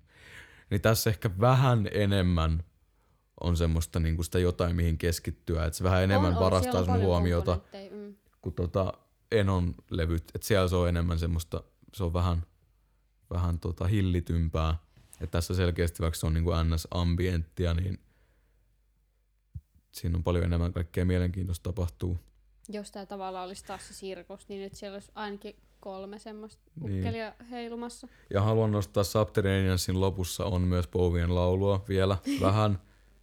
[0.70, 2.64] Niin tässä ehkä vähän enemmän
[3.40, 6.80] on semmoista niin kuin sitä jotain, mihin keskittyä, että se vähän enemmän on, on, varastaa
[6.80, 8.14] on sun huomiota Mm.
[8.40, 8.92] kuin tota
[9.32, 11.62] Enon levyt, että siellä se on enemmän semmoista,
[11.94, 12.42] se on vähän,
[13.30, 14.78] vähän tota hillitympää.
[15.20, 18.00] Ja tässä selkeästi, vaikka se on niinku NS-ambienttia, niin
[19.92, 22.18] siinä on paljon enemmän kaikkea mielenkiintoista tapahtuu.
[22.68, 26.98] Jos tää tavallaan olisi taas se sirkus, niin nyt siellä olisi ainakin kolme semmoista Niin.
[26.98, 28.08] ukkelia heilumassa.
[28.30, 32.78] Ja haluan nostaa Subterraneansin lopussa on myös Bowien laulua vielä vähän.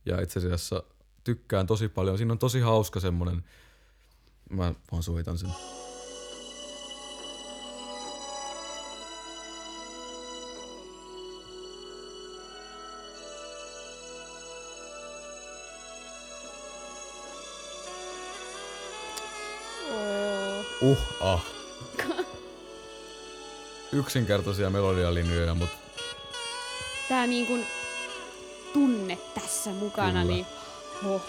[0.06, 0.84] Ja itse asiassa
[1.24, 2.18] tykkään tosi paljon.
[2.18, 3.44] Siinä on tosi hauska semmonen,
[4.50, 5.50] mä vaan soitan sen.
[20.82, 21.59] Uh, ah.
[23.92, 25.78] Yksinkertaisia melodialinjoja, mutta
[27.10, 27.66] Tää niin kuin
[28.74, 30.24] tunne tässä mukana, Kyllä.
[30.24, 30.46] niin
[31.06, 31.22] oh.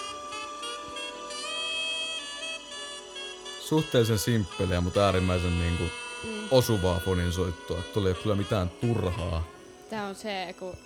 [3.60, 5.84] suhteellisen simppeliä, mutta äärimmäisen niinku
[6.24, 6.48] mm.
[6.50, 7.82] osuvaa fonin soittoa.
[7.82, 9.44] Tuolla ei kyllä mitään turhaa.
[9.90, 10.76] Tää on se, kun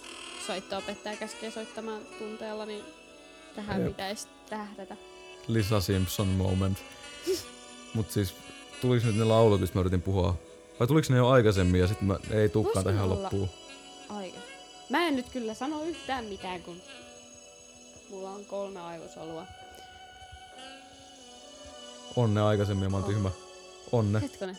[0.47, 2.85] soitto-opettaja käskee soittamaan tunteella, niin
[3.57, 3.89] tähän Jep.
[3.89, 4.97] pitäisi tähdätä.
[5.49, 6.79] Lisa Simpson moment.
[7.95, 8.35] Mut siis
[8.81, 10.37] tuliks nyt ne laulut, mistä mä yritin puhua?
[10.81, 13.23] Vai tuliks ne jo aikaisemmin ja sitten mä ei tuukkaan Vois tähän olla.
[13.23, 13.51] loppuun?
[14.09, 14.39] Aika.
[14.91, 16.81] Mä en nyt kyllä sano yhtään mitään, kun
[18.11, 19.47] mulla on kolme aivosolua.
[22.17, 23.11] On ne aikaisemmin mä oon On.
[23.11, 23.31] tyhmä.
[23.93, 24.21] On ne.
[24.21, 24.59] Hetkonen.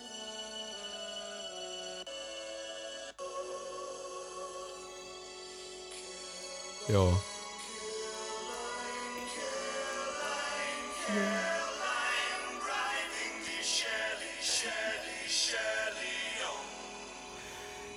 [6.89, 7.13] Joo.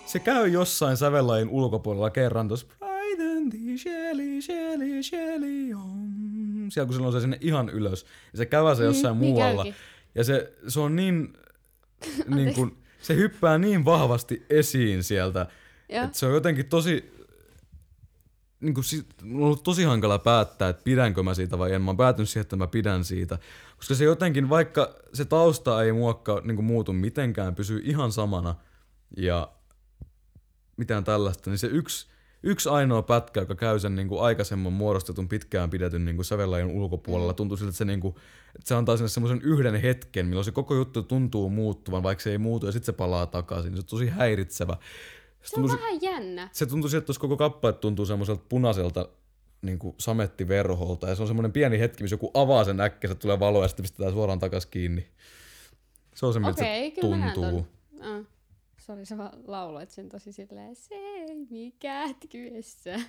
[0.09, 6.09] Se käy jossain sävellajin ulkopuolella kerran tuossa Brighten the Shelly, Shelly, Shelly on.
[6.71, 8.07] Siellä kun se nousee sinne ihan ylös.
[8.33, 9.63] Ja se käväsee jossain Mm, niin muualla.
[9.65, 9.81] käykin.
[10.15, 11.33] Ja se, se on niin,
[12.35, 15.47] niin kuin, se hyppää niin vahvasti esiin sieltä,
[15.89, 17.13] että se on jotenkin tosi,
[18.61, 18.85] niin kuin,
[19.35, 21.83] on ollut tosi hankala päättää, että pidänkö mä siitä vai en.
[21.83, 23.39] Mä oon päätynyt siihen, että mä pidän siitä.
[23.77, 28.55] Koska se jotenkin, vaikka se tausta ei muokka, niin kuin muutu mitenkään, pysyy ihan samana
[29.17, 29.49] ja
[30.79, 32.07] mitään tällaista, niin se yksi,
[32.43, 36.67] yksi ainoa pätkä, joka käy sen niin kuin aikaisemman muodostetun pitkään pidetyn niin kuin sävellajin
[36.67, 38.15] ulkopuolella, tuntuu siltä, että se, niin kuin,
[38.57, 42.31] että se antaa sinne semmoisen yhden hetken, milloin se koko juttu tuntuu muuttuvan, vaikka se
[42.31, 43.73] ei muutu, ja sitten se palaa takaisin.
[43.73, 44.77] Se on tosi häiritsevä.
[45.43, 46.49] Se Se on tuntuu, vähän jännä.
[46.53, 49.09] se tuntuu siltä, että koko kappale tuntuu semmoiselta punaiselta
[49.63, 53.41] niinku samettiverholta ja se on semmoinen pieni hetki, missä joku avaa sen äkkiä, se tulee
[53.41, 55.07] valoa ja sitten pistetään suoraan takas kiinni.
[56.15, 57.67] Se on se, miltä Okei, se tuntuu.
[58.03, 58.27] ton.
[58.89, 58.95] Ah.
[58.95, 63.01] Sori, sä vaan lauloit sen tosi silleen, se ei mikään kyessä.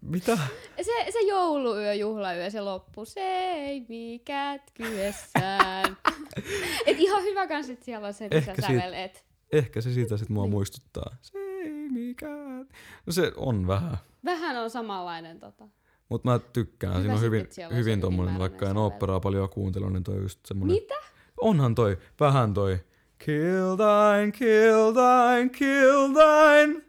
[0.00, 0.38] Mitä?
[0.82, 5.96] Se, se jouluyö, juhlayö, se loppu, se ei mikään kyessään.
[6.86, 10.28] et ihan hyvä kans, että siellä on se Ehkä lisäsävel, et Ehkä se siitä sit
[10.28, 10.34] Niin.
[10.34, 11.16] mua muistuttaa.
[11.22, 12.68] Se ei mikään.
[13.06, 13.96] No se on vähän.
[14.24, 15.68] vähän on samanlainen tota.
[16.08, 16.92] Mutta mä tykkään.
[16.92, 20.46] Hyvä Siinä on hyvin, se hyvin tommonen, vaikka en oopperaa paljon kuuntele, niin toi just
[20.46, 20.74] semmonen.
[20.76, 20.94] Mitä?
[21.40, 22.78] Onhan toi, vähän toi.
[23.24, 26.82] Kill thine, kill thine, kill thine.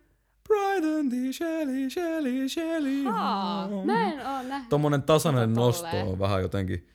[0.48, 3.04] Brighten the Shelly, Shelly, Shelly.
[3.14, 4.70] Aa, mä en oo nähnyt.
[4.70, 6.88] Tommonen tasainen nosto on vähän jotenkin,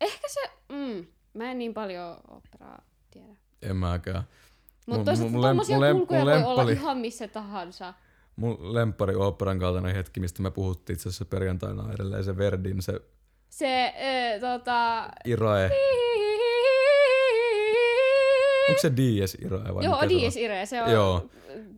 [0.00, 0.40] Ehkä se,
[0.72, 3.26] mm, mä en niin paljon operaa tiedä.
[3.62, 4.22] en mäkään.
[4.86, 7.94] Mutta toisaalta mun tommosia mun lem- kulkuja mun voi olla lemppari- ihan missä tahansa.
[8.36, 13.00] Mun lemppari oopperan kaltainen hetki, mistä me puhuttiin itse asiassa perjantaina edelleen, se Verdin, se
[13.48, 15.08] Se, äh, tota...
[15.24, 15.70] Irae.
[18.68, 20.08] Onko se Dies Irae vai Joo, mikä se on?
[20.08, 21.26] Dies Ire, se on Joo,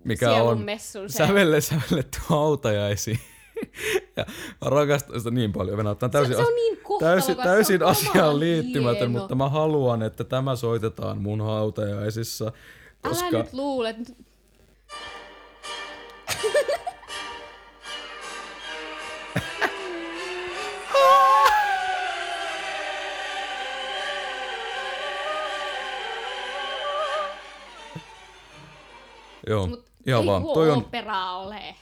[0.05, 1.17] mikä on messun se.
[1.19, 3.19] sävelle sävelletty hautajaisiin.
[4.17, 4.27] ja
[4.65, 5.87] mä rakastan sitä niin paljon.
[5.87, 9.21] On täysin, se, se on niin täysin, täysin on asiaan liittymätön, hieno.
[9.21, 12.53] mutta mä haluan, että tämä soitetaan mun hautajaisissa.
[13.03, 13.95] Koska Älä nyt luule.
[29.49, 30.43] Joo, Mut ihan ei vaan.
[30.43, 31.75] Toi on, operaa ole.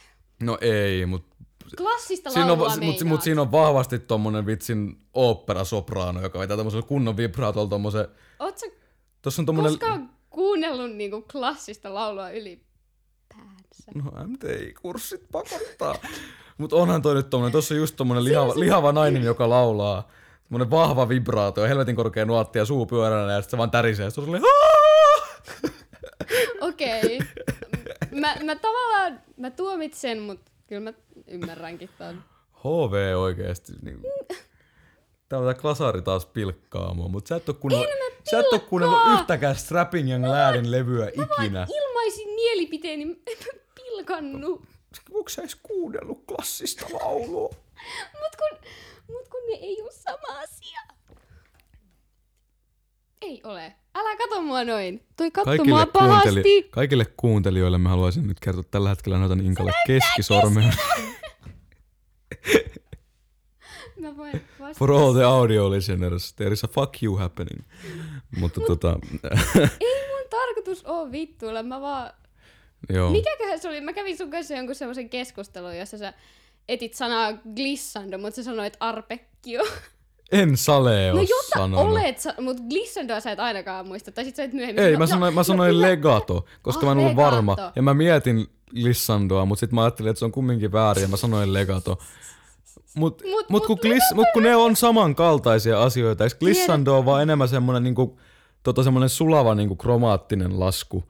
[0.42, 1.36] no ei, mutta
[1.76, 7.16] Klassista Siinä on, mut, mut siinä on vahvasti tommonen vitsin opera-sopraano, joka vetää tommosella kunnon
[7.16, 8.08] vibraatolla tommosen...
[8.38, 8.66] Oot sä
[9.22, 9.72] Tossa on tommonen...
[9.72, 13.92] koskaan kuunnellut niinku klassista laulua ylipäänsä?
[13.94, 15.94] No MTI-kurssit pakottaa.
[16.58, 20.08] Mut onhan toi nyt tommonen, tossa on just tommonen lihava, lihava nainen, joka laulaa.
[20.42, 24.10] Tommonen vahva vibraato ja helvetin korkea nuotti ja suu pyöränä ja sit se vaan tärisee.
[24.10, 24.40] Sitten on
[26.60, 27.18] Okei.
[28.10, 30.92] Mä, mä tavallaan, mä tuomitsen, mut kyllä mä
[31.26, 32.24] ymmärränkin ton.
[32.64, 33.72] HV oikeesti.
[33.82, 34.00] Niin...
[35.28, 37.88] Tää klasari taas pilkkaa mua, mut sä et oo kuunnellut,
[38.30, 41.66] sä et kuunnellut yhtäkään Strapping Young Ladin levyä ikinä.
[41.76, 44.62] Ilmaisin mielipiteeni, en mä pilkannu.
[45.14, 47.50] Onko sä edes kuunnellut klassista laulua?
[48.20, 48.58] Mut kun,
[49.08, 50.80] mut kun ne ei oo sama asia.
[53.26, 53.74] Ei ole.
[53.94, 55.06] Älä kato mua noin.
[55.16, 56.68] Toi katso mua pahasti.
[56.70, 60.74] kaikille kuuntelijoille mä haluaisin nyt kertoa, että tällä hetkellä näytän Inkalle keskisormen.
[64.00, 64.78] Mä voin vastata.
[64.78, 67.60] For all the audio listeners, there is a fuck you happening.
[68.38, 68.98] Mutta tota,
[69.80, 72.12] Ei mun tarkoitus oo vittuilla, mä vaan...
[72.88, 73.10] joo.
[73.10, 73.80] Mikäköhän se oli?
[73.80, 76.12] Mä kävin sun kanssa jonkun semmoisen keskustelun, jossa sä
[76.68, 79.64] etit sanaa glissando, mutta sä sanoit arpekkio.
[80.32, 81.92] En sale No oo jota sanonut.
[81.92, 84.12] olet, sa- mutta glissandoa sä et ainakaan muista.
[84.12, 85.86] Tai sit sä et myöhemmin Ei, sano- mä sanoin, mä sanoin kyllä.
[85.88, 87.30] legato, koska Ah, mä en ollut legato.
[87.36, 87.56] varma.
[87.76, 91.16] Ja mä mietin lissandoa, mutta sitten mä ajattelin, että se on kumminkin väärin ja mä
[91.16, 91.98] sanoin legato.
[92.94, 96.98] Mut, mut, Mut- mut, kun, mut glis, mut kun ne on samankaltaisia asioita, eikö glissando
[96.98, 98.18] on vaan enemmän semmonen, niinku,
[98.62, 101.04] tota, semmonen sulava niinku, kromaattinen lasku.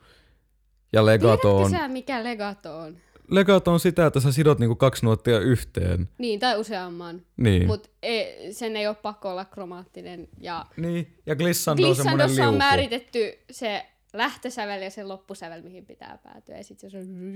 [0.93, 2.97] Ja legato on, Tiedätkö sä, mikä legato on?
[3.31, 6.09] Legato on sitä, että sä sidot niinku kaksi nuottia yhteen.
[6.19, 7.23] Niin, tai useamman.
[7.37, 7.67] Niin.
[7.67, 10.29] Mutta ei, sen ei ole pakko olla kromaattinen.
[10.41, 11.19] Ja niin.
[11.27, 12.49] Ja glissando on glissandossa liuku.
[12.49, 16.57] on määritetty se lähtösävel ja se loppusävel, mihin pitää päätyä.
[16.57, 17.33] Ja sit se on...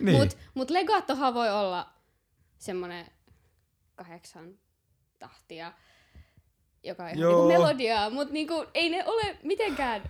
[0.00, 0.16] Niin.
[0.18, 1.88] Mut, mut legattohan voi olla
[2.58, 3.06] semmonen
[3.94, 4.54] kahdeksan
[5.18, 5.72] tahtia,
[6.82, 7.48] joka on ihan Joo.
[7.48, 10.02] niinku melodiaa, mut niinku, ei ne ole mitenkään...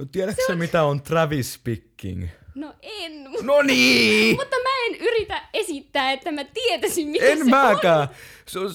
[0.00, 2.26] No, tiedätkö sä, mitä on Travis Picking?
[2.54, 4.36] No en, No niin!
[4.36, 8.08] mutta mä en yritä esittää, että mä tietäisin, mitä En se mäkään.
[8.46, 8.70] Se on,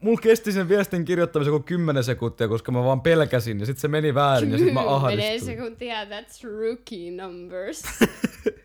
[0.00, 3.88] mulla kesti sen viestin kirjoittamisen kuin 10 sekuntia, koska mä vaan pelkäsin ja sitten se
[3.88, 5.40] meni väärin ja sitten mä ahdistuin.
[5.56, 7.82] sekuntia, that's rookie numbers.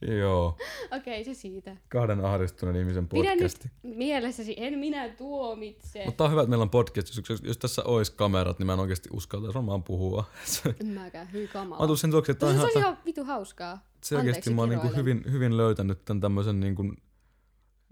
[0.00, 0.46] Joo,
[0.96, 1.76] Okei, okay, se siitä.
[1.88, 3.70] kahden ahdistuneen ihmisen Pidä nyt podcasti.
[3.82, 6.04] mielessäsi, en minä tuomitse.
[6.04, 7.28] Mutta on hyvä, että meillä on podcast.
[7.28, 10.24] Jos, jos tässä olisi kamerat, niin mä en oikeasti uskaltaisi varmaan puhua.
[10.80, 11.86] En mäkään, hyi mä kamala.
[11.86, 13.78] tulen sen tuoksi, että on se ihan, olisi ihan vitu hauskaa.
[14.04, 14.96] selkeästi Anteeksi, mä oon kiroilen.
[14.96, 16.92] hyvin, hyvin löytänyt tämän tämmöisen, niinku,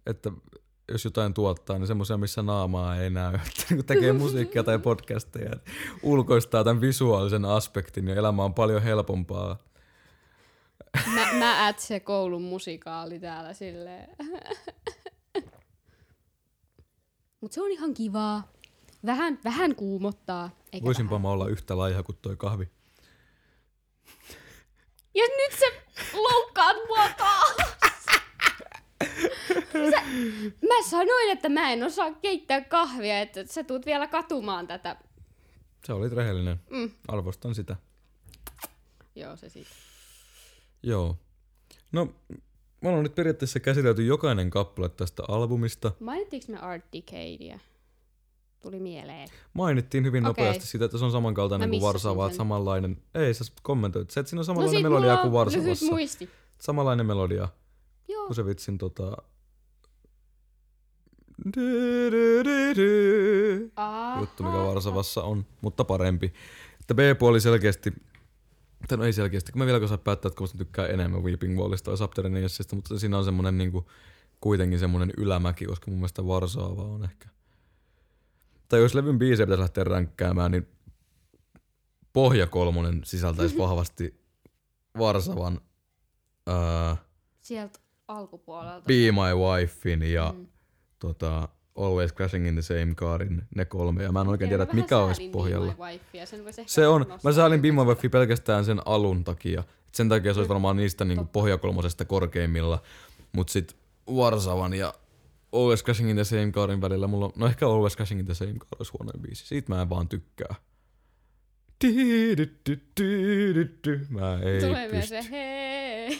[0.06, 0.32] että
[0.92, 3.34] jos jotain tuottaa, niin semmoisia, missä naamaa ei näy.
[3.48, 5.52] Että niinku tekee musiikkia tai podcasteja,
[6.02, 9.58] ulkoistaa tämän visuaalisen aspektin ja elämä on paljon helpompaa.
[11.14, 14.08] Mä, mä ät se koulun musikaali täällä silleen.
[17.40, 18.52] Mut se on ihan kivaa.
[19.06, 20.50] Vähän, vähän kuumottaa.
[20.72, 21.22] Eikä Voisinpa vähän.
[21.22, 22.68] mä olla yhtä laiha kuin toi kahvi.
[25.14, 25.82] Ja nyt se
[26.14, 27.56] loukkaat mua taas.
[29.90, 30.02] Sä,
[30.68, 34.96] Mä sanoin, että mä en osaa keittää kahvia, että sä tuut vielä katumaan tätä.
[35.84, 36.60] Se olit rehellinen.
[36.70, 36.90] Mm.
[37.08, 37.76] Arvostan sitä.
[39.14, 39.70] Joo, se siitä.
[40.82, 41.16] Joo.
[41.92, 42.14] No,
[42.80, 45.92] me ollaan nyt periaatteessa käsitelty jokainen kappale tästä albumista.
[46.00, 47.58] Mainittiinko me Art Decadia?
[48.62, 49.28] Tuli mieleen.
[49.52, 50.44] Mainittiin hyvin Okei.
[50.44, 53.02] nopeasti sitä, että se on samankaltainen Mä kuin Varsava, että samanlainen.
[53.14, 55.86] Ei, sä kommentoit se, että siinä on No samanlainen sit melodia kuin Varsavassa.
[55.86, 56.30] muisti.
[56.60, 57.48] Samanlainen melodia
[58.08, 58.26] Joo.
[58.26, 59.16] kuin se vitsin tota...
[64.20, 66.32] Juttu, mikä Varsavassa on, mutta parempi.
[66.80, 67.92] Että B-puoli selkeästi,
[68.88, 71.90] tai no ei selkeästi, kun mä vielä osaa päättää, että kun tykkää enemmän Weeping Wallista
[71.90, 73.90] vai Subterraneousista, mutta siinä on semmonen niinku,
[74.40, 77.28] kuitenkin semmonen ylämäki, koska mun mielestä Varsaava on ehkä.
[78.68, 80.68] Tai jos levyn biisejä pitäisi lähteä ränkkäämään, niin
[82.12, 84.20] Pohja kolmonen sisältäisi vahvasti
[84.98, 85.60] Varsavan
[86.48, 86.98] uh,
[87.40, 88.86] Sieltä alkupuolelta.
[88.86, 90.46] Be My Wifein ja Mm.
[90.98, 94.02] tota, Always Crashing in the Same Carin, ne kolme.
[94.02, 95.74] Ja mä en oikein tiedä, että mikä olisi pohjalla.
[95.74, 97.62] Be My Wifea, sen Se on, mä säälin yhdeksi.
[97.62, 99.60] Bimma Weffi pelkästään sen alun takia.
[99.60, 102.82] Et sen takia se olisi varmaan niistä niinku pohjakolmosesta korkeimmilla.
[103.32, 104.94] Mut sit Varsavan ja
[105.52, 108.34] Always Crashing in the Same Carin välillä mulla on, no ehkä Always Crashing in the
[108.34, 109.46] Same Car olisi huonoin biisi.
[109.46, 110.54] Siitä mä en vaan tykkää.
[114.08, 115.08] Mä ei Tulee pysty.
[115.08, 116.18] se hei.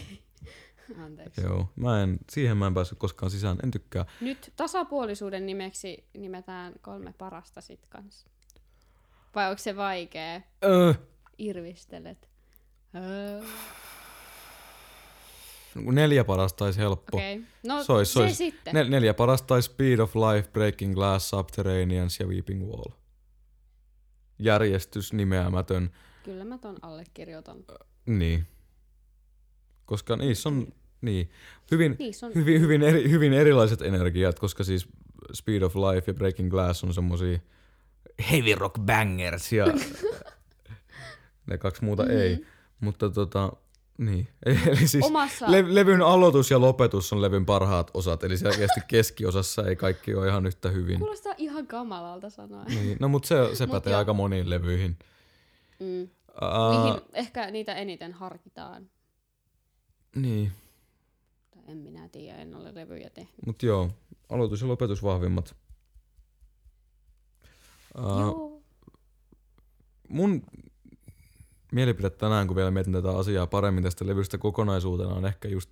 [1.04, 1.40] Anteeksi.
[1.40, 4.04] Joo, mä en, siihen mä en päässyt koskaan sisään, en tykkää.
[4.20, 8.26] Nyt tasapuolisuuden nimeksi nimetään kolme parasta sit kanssa.
[9.34, 10.40] Vai onko se vaikea?
[10.64, 10.94] Öö,
[11.38, 12.28] Irvistelet.
[12.94, 13.42] Öö.
[15.92, 17.16] neljä parasta olisi helppo.
[17.16, 17.42] Okei.
[17.66, 18.38] No Sois, se sois.
[18.38, 18.74] sitten.
[18.74, 22.92] Nel- neljä parasta olisi Speed of Life, Breaking Glass, Subterraneans ja Weeping Wall.
[24.38, 25.90] Järjestys nimeämätön.
[26.22, 27.56] Kyllä mä ton allekirjoitan.
[28.06, 28.46] Niin.
[29.86, 30.66] Koska niissä on
[31.00, 31.30] niin,
[31.70, 34.88] hyvin, Niissä on hyvin, hyvin, eri, hyvin erilaiset energiat, koska siis
[35.32, 37.38] Speed of Life ja Breaking Glass on semmosia
[38.30, 39.66] heavy rock bangers ja
[41.50, 42.18] ne kaksi muuta mm-hmm.
[42.18, 42.46] ei.
[42.80, 43.52] Mutta tota,
[43.98, 44.28] niin.
[44.66, 45.50] Eli siis omassa...
[45.50, 50.28] le- levyn aloitus ja lopetus on levyn parhaat osat, eli selkeästi keskiosassa ei kaikki ole
[50.28, 50.98] ihan yhtä hyvin.
[50.98, 52.64] Kuulostaa ihan kamalalta sanoa.
[52.64, 53.98] Niin, no mutta se, se Mut pätee joo.
[53.98, 54.98] aika moniin levyihin.
[55.80, 56.02] Mm.
[56.02, 58.88] Uh, Mihin ehkä niitä eniten harkitaan.
[60.16, 60.52] Niin,
[61.50, 63.46] Tai en minä tiedä, en ole levyjä tehnyt.
[63.46, 63.90] mutta joo,
[64.28, 65.56] aloitus ja lopetus vahvimmat.
[67.98, 68.62] Uh, Joo.
[70.08, 70.42] mun
[71.72, 75.70] mielipide tänään, kun vielä mietin tätä asiaa paremmin tästä levystä kokonaisuutena, on ehkä just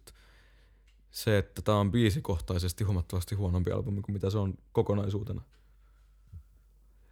[1.10, 5.42] se, että tämä on biisikohtaisesti huomattavasti huonompi albumi kuin mitä se on kokonaisuutena.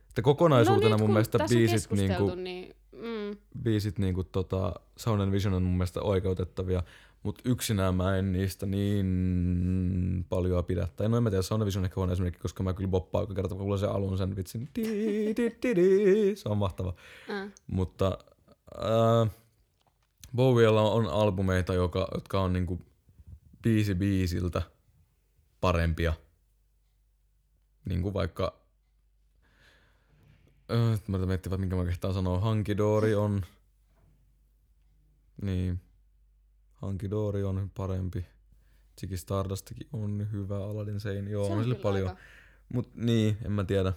[0.08, 2.74] Että kokonaisuutena no nyt, mun kun mielestä biisit, niinku, niin...
[2.92, 3.36] Mm.
[3.62, 6.82] biisit niinku tota, Sound and Vision on mun mielestä oikeutettavia,
[7.22, 10.88] mutta yksinään mä en niistä niin paljon pidä.
[10.96, 13.22] Tai no en mä tiedä, Sound Vision on ehkä huono esimerkki, koska mä kyllä boppaan
[13.22, 14.68] joka kerta, kun kuulen sen alun sen vitsin.
[14.76, 14.84] Di,
[15.36, 16.36] di, di, di.
[16.36, 16.94] Se on mahtava.
[17.30, 17.52] Äh.
[17.66, 18.18] Mutta
[18.76, 19.30] äh,
[20.36, 22.80] Bowiella on albumeita, joka, jotka on niinku
[23.62, 24.62] biisi biisiltä
[25.60, 26.14] parempia.
[27.84, 28.62] Niinku vaikka...
[30.70, 32.40] Äh, mä yritän miettiä, minkä mä kehtaan sanoa.
[32.40, 33.42] Hankidori on...
[35.42, 35.80] Niin.
[36.82, 38.26] Hankidori on parempi.
[39.00, 40.56] Ziggy Stardustikin on hyvä.
[40.64, 42.08] Aladdin Sein, joo, Se on, sille kyllä paljon.
[42.08, 42.20] aika-
[42.72, 43.92] Mut niin, en mä tiedä.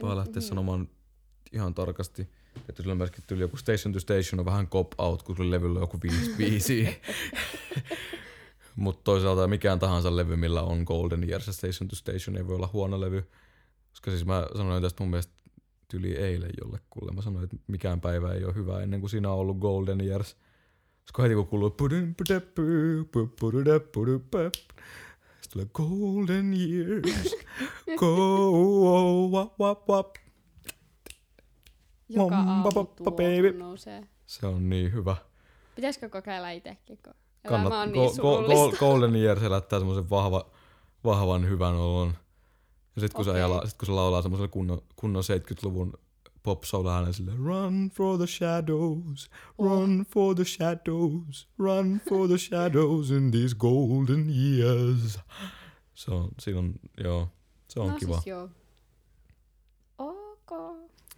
[0.00, 0.48] Paha lähteä Mhm.
[0.48, 0.88] sanomaan
[1.52, 2.28] ihan tarkasti.
[2.68, 5.50] Että sillä on myöskin tyyli joku Station to Station on vähän cop out, kun sulla
[5.50, 6.92] levyllä on joku viisi biisiä.
[8.76, 12.70] Mutta toisaalta mikään tahansa levy, millä on Golden Years Station to Station ei voi olla
[12.72, 13.24] huono levy.
[13.90, 15.32] Koska siis mä sanoin tästä mun mielestä
[15.90, 17.12] tyli eilen jollekulle.
[17.12, 20.36] Mä sanoin, että mikään päivä ei ole hyvä ennen kuin siinä on ollut Golden Years.
[21.04, 21.76] Koska heti kun kuuluu
[25.44, 27.36] sitten tulee Golden Years,
[28.00, 30.14] go, wap, wap, wap.
[32.08, 33.52] Joka aamu tuo baby.
[33.52, 34.08] nousee.
[34.26, 35.16] Se on niin hyvä.
[35.74, 36.98] Pitäisikö kokeilla itsekin?
[37.02, 40.50] Kun elämä Kannat, on go, niin go, go, Golden Years elättää semmoisen vahva,
[41.04, 42.14] vahvan hyvän olon.
[42.96, 43.34] Ja sit kun, okay.
[43.34, 45.92] Se, jala, sit kun se laulaa semmoisella kunnon, kunnon 70-luvun
[46.44, 52.38] pop soul äänen silleen Run for the shadows, run for the shadows, run for the
[52.38, 55.18] shadows in these golden years.
[55.94, 56.74] Se on, on,
[57.04, 57.28] joo,
[57.68, 58.14] se on no kiva.
[58.14, 58.48] siis joo.
[59.98, 60.50] Ok.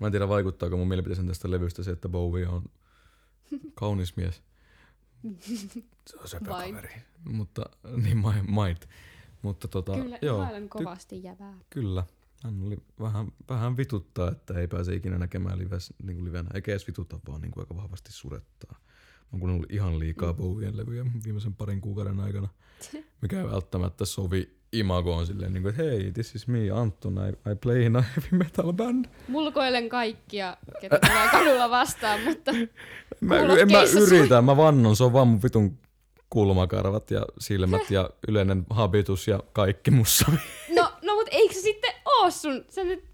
[0.00, 2.62] Mä en tiedä vaikuttaako mun mielipiteeseen tästä levystä se, että Bowie on
[3.74, 4.42] kaunis mies.
[6.06, 6.94] Se on söpö kaveri.
[7.24, 7.62] Mutta,
[8.02, 8.88] niin mi- might.
[9.42, 11.58] Mutta tota, Kyllä joo, kovasti jävää.
[11.70, 12.04] kyllä.
[12.44, 16.50] Hän oli vähän, vähän vituttaa, että ei pääse ikinä näkemään lives, niin kuin livenä.
[16.54, 18.78] Eikä edes vituta, vaan niin kuin aika vahvasti surettaa.
[18.78, 20.36] Mä oon kuunnellut ihan liikaa Mm.
[20.38, 22.48] Bowien levyjä viimeisen parin kuukauden aikana,
[23.22, 27.14] mikä ei välttämättä sovi imago on silleen, niin kuin, että hei, this is me, Anton,
[27.28, 29.04] I, I play in a heavy metal band.
[29.28, 32.52] Mulkoilen kaikkia, ketä tulee kadulla vastaan, mutta
[33.20, 35.78] Mä, en mä yritä, mä vannon, se on vaan mun vitun
[36.30, 40.32] kulmakarvat ja silmät ja yleinen habitus ja kaikki mussa.
[40.76, 42.64] no, no mut eikö se sitten oo sun?
[42.68, 43.04] Sä nyt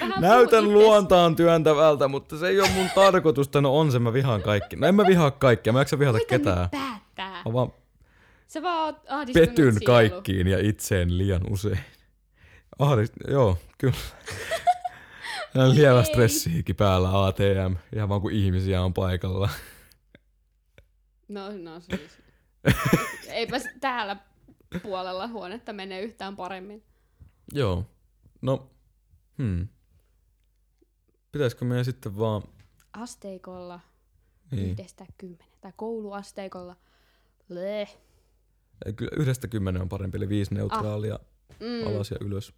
[0.00, 3.60] vähän Näytän luontaan työntävältä, mutta se ei ole mun tarkoitusta.
[3.60, 4.76] No on se, mä vihaan kaikki.
[4.76, 6.70] No en mä vihaa kaikkia, mä jaksa vihata nyt ketään.
[6.70, 7.42] päättää.
[7.44, 7.72] Mä vaan
[8.46, 9.86] Sä vaan oot ahdistunut petyn sielu.
[9.86, 11.78] kaikkiin ja itseen liian usein.
[12.78, 13.94] Ahdist, joo, kyllä.
[15.74, 19.48] Lievä stressiikin päällä ATM, ihan vaan kun ihmisiä on paikalla.
[21.28, 22.18] No, no siis.
[23.28, 24.16] Eipä täällä
[24.82, 26.82] puolella huonetta mene yhtään paremmin.
[27.52, 27.86] Joo,
[28.42, 28.70] no,
[29.38, 29.68] hmm.
[31.32, 32.42] Pitäisikö meidän sitten vaan,
[32.92, 33.80] Asteikolla
[34.50, 35.52] niin, yhdestä kymmenen.
[35.60, 36.76] Tai kouluasteikolla.
[37.48, 37.98] Leh.
[38.86, 41.18] ei, kyllä yhdestä kymmenen on parempi, eli viisi neutraalia
[41.60, 41.86] Mm.
[41.86, 42.54] alas ja ylös.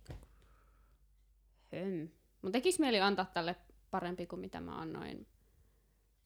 [1.72, 2.08] Höm.
[2.42, 3.56] Mun tekis mieli antaa tälle
[3.90, 5.26] parempi kuin mitä mä annoin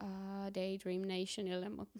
[0.02, 0.08] uh,
[0.54, 1.98] Daydream Nationille, mutta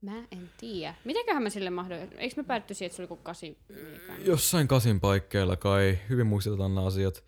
[0.00, 0.94] mä en tiedä.
[1.04, 2.08] Mitenköhän mä sille mahdoin?
[2.16, 3.58] Eikö me päätty siihen, että se oli kuin kasi?
[3.70, 7.24] Eikä- Jossain kasin paikkeilla kai, hyvin muistetaan nämä asiat.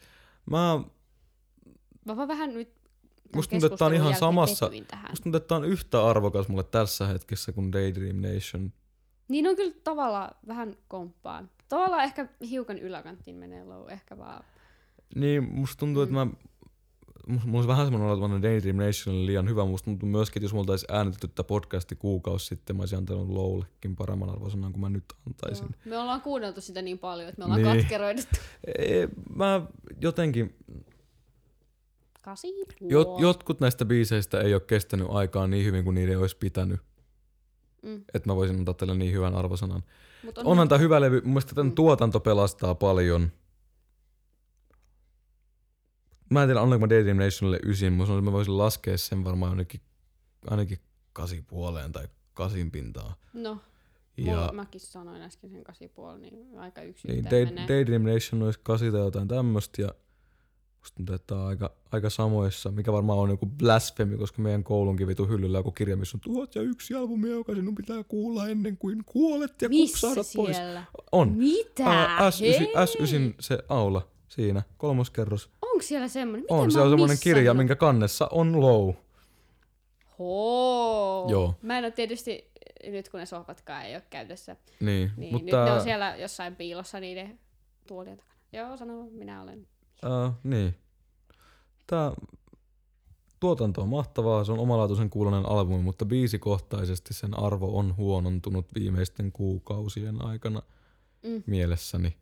[0.50, 0.80] Mä
[2.04, 2.72] Mä vaan vähän nyt
[3.34, 4.70] Musta tuntuu, että on ihan samassa-.
[5.10, 8.72] Musta tuntuu, että on yhtä arvokas mulle tässä hetkessä kuin Daydream Nation.
[9.28, 11.50] Niin on kyllä tavallaan vähän komppaan.
[11.68, 14.44] Tavallaan ehkä hiukan yläkanttiin menee low, ehkä vaan.
[15.14, 16.26] Niin, musta tuntuu, että mä...
[17.26, 19.64] Mulla olisi vähän semmoinen olo, että Daydream Nationille liian hyvä.
[19.64, 23.28] Musta tuntuu myöskin, että jos mulla olisi äänitetty tätä podcasti kuukausi sitten, mä olisin antanut
[23.28, 25.64] Lowllekin paremman arvosanan kuin mä nyt antaisin.
[25.66, 25.80] Joo.
[25.84, 27.76] Me ollaan kuunneltu sitä niin paljon, että me ollaan Niin.
[27.76, 28.36] katkeroiduttu.
[28.78, 29.62] Ei, mä
[30.00, 30.56] jotenkin...
[32.22, 32.48] Kasi
[32.80, 36.80] Jot, jotkut näistä biiseistä ei ole kestänyt aikaa niin hyvin kuin niiden olisi pitänyt.
[37.82, 38.04] Mm.
[38.14, 39.82] Että mä voisin antaa tälle niin hyvän arvosanan.
[40.24, 41.20] Mut on Onhan tää hyvä levy.
[41.20, 41.74] Mun mielestä tämän Mm.
[41.74, 43.30] tuotanto pelastaa paljon.
[46.30, 47.92] Mä en tiedä, annanko mä Daydream Nationille ysin.
[47.92, 49.80] Sanoisin, että mä voisin laskea sen varmaan ainakin,
[50.50, 50.78] ainakin
[51.12, 53.14] kasi puoleen tai kasin pintaa.
[53.32, 53.58] No,
[54.16, 57.68] Ja mäkin sanoin äsken sen kasi puoli, niin aika yksi niin, Day, menee.
[57.68, 59.82] Daydream Nation olisi kasi tai jotain tämmöstä.
[59.82, 59.94] Ja
[60.78, 65.26] musta tää on aika, aika samoissa, mikä varmaan on joku blasfemi, koska meidän koulunkin vitu
[65.26, 68.76] hyllyllä on joku kirja, missä on tuhat ja yksi albumia, joka sinun pitää kuulla ennen
[68.76, 70.56] kuin kuolet ja Missä kupsahdat pois.
[71.12, 71.32] On.
[71.32, 71.86] Mitä?
[71.86, 72.72] Ää, S9, Hei!
[72.74, 75.50] S9 se aula siinä, kolmoskerros.
[75.80, 76.42] Onko siellä semmonen?
[76.42, 78.94] Miten On, se on semmoinen kirja, minkä kannessa on low.
[80.18, 81.28] Hoo.
[81.30, 81.54] Joo.
[81.62, 82.50] Mä en ole tietysti,
[82.86, 86.56] nyt kun ne sohvatkaan ei ole käytössä, Niin, niin mutta nyt ne on siellä jossain
[86.56, 87.38] piilossa niiden
[87.86, 88.36] tuolien takana.
[88.52, 89.66] Joo, sano, minä olen.
[90.02, 90.74] ää, niin.
[91.86, 92.12] Tää
[93.40, 99.32] tuotanto on mahtavaa, se on omalaatuisen kuulonen albumi, mutta biisikohtaisesti sen arvo on huonontunut viimeisten
[99.32, 100.62] kuukausien aikana
[101.22, 101.42] Mm.
[101.46, 102.16] mielessäni.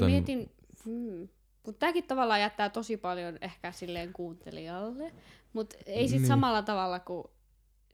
[0.00, 0.50] Mä mietin,
[0.84, 1.28] hmm.
[1.66, 5.12] Mutta tämäkin tavallaan jättää tosi paljon ehkä silleen kuuntelijalle,
[5.52, 6.28] mutta ei sit Niin.
[6.28, 7.24] samalla tavalla kuin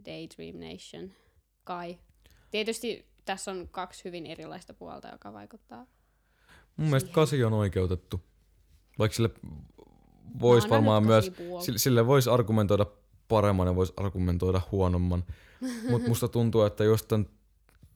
[0.04, 1.10] Daydream Nation,
[1.64, 1.98] kai.
[2.50, 5.86] Tietysti tässä on kaksi hyvin erilaista puolta, joka vaikuttaa.
[6.76, 7.14] Mun mielestä siihen.
[7.14, 8.20] kasi on oikeutettu.
[8.98, 9.30] Vaikka sille
[10.40, 12.86] voisi varmaan myös, sille, sille voisi argumentoida
[13.28, 15.24] paremman ja voisi argumentoida huonomman.
[15.90, 17.26] Mutta musta tuntuu, että jos tän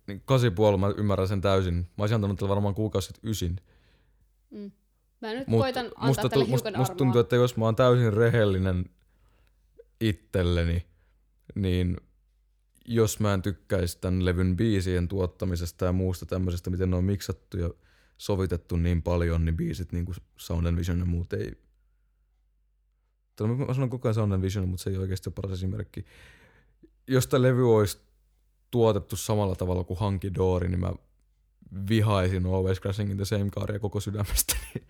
[0.06, 1.74] niin kasi puoli, mä ymmärrän sen täysin.
[1.74, 3.60] Mä olisin antanut varmaan kuukausi sitten ysin.
[4.50, 4.70] Mm.
[5.20, 7.76] Mä nyt Mut koitan antaa musta, tälle musta, hiukan musta tuntuu, että jos mä oon
[7.76, 8.84] täysin rehellinen
[10.00, 10.86] itselleni,
[11.54, 11.96] niin
[12.86, 17.58] jos mä en tykkäisi tämän levyn biisien tuottamisesta ja muusta tämmöisestä, miten ne on miksattu
[17.58, 17.70] ja
[18.18, 21.52] sovitettu niin paljon, niin biisit niin kuin Sound and Vision ja muut ei...
[23.66, 26.04] Mä sanon koko ajan Sound and Vision, mutta se ei oikeasti ole paras esimerkki.
[27.06, 27.98] Jos tämä levy olisi
[28.70, 30.92] tuotettu samalla tavalla kuin Hanky Dory, niin mä
[31.88, 34.86] vihaisin Always Crashing in the Same Caria koko sydämestäni.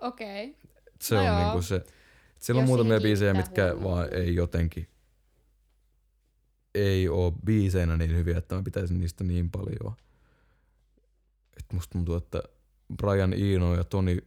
[0.00, 0.56] Okei.
[1.00, 1.38] Se No on joo.
[1.44, 1.84] niinku se.
[2.38, 3.84] Siellä on Jos muutamia biisejä, mitkä huomiota.
[3.84, 4.88] vaan ei jotenkin
[6.74, 9.94] ei oo biiseinä niin hyviä, että mä pitäisin niistä niin paljon.
[11.56, 12.42] Et musta tuntuu, että
[12.96, 14.18] Brian Eno ja Toni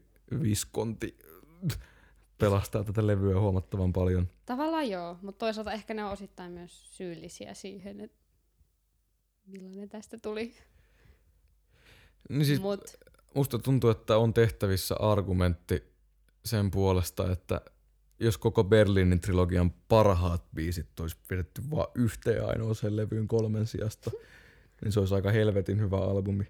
[0.41, 1.17] Visconti
[2.37, 4.29] pelastaa tätä levyä huomattavan paljon.
[4.45, 8.17] Tavallaan joo, mutta toisaalta ehkä ne on osittain myös syyllisiä siihen, että
[9.45, 10.53] millainen tästä tuli.
[12.29, 12.81] Niin siis Mut
[13.35, 15.83] musta tuntuu, että on tehtävissä argumentti
[16.45, 17.61] sen puolesta, että
[18.19, 24.11] jos koko Berliinin trilogian parhaat biisit olisi pidetty vaan yhteen ainoaseen levyyn kolmen sijasta,
[24.83, 26.47] niin se olisi aika helvetin hyvä albumi.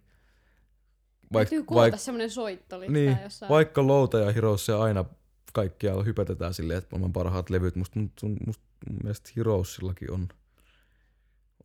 [1.33, 3.49] Vaik, täytyy koota vaik, semmoinen soittolista niin, jossain.
[3.49, 5.05] vaikka Louta ja Heroesia aina
[5.53, 10.27] kaikkialla hypätetään silleen, että maailman parhaat levyt, musta, musta, musta mun mielestä Heroesillakin on,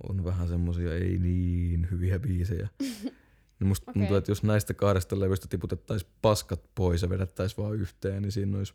[0.08, 2.68] on vähän semmosia ei niin hyviä biisejä.
[3.60, 4.00] Niin musta Okei.
[4.00, 8.58] tuntuu, että jos näistä kahdesta levystä tiputettaisiin paskat pois ja vedettäisiin vaan yhteen, niin siinä
[8.58, 8.74] olisi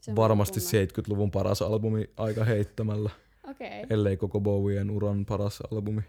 [0.00, 0.84] Se on varmasti tunne.
[0.84, 3.10] 70-luvun paras albumi aika heittämällä,
[3.50, 6.02] Okei, ellei koko Bowien uran paras albumi.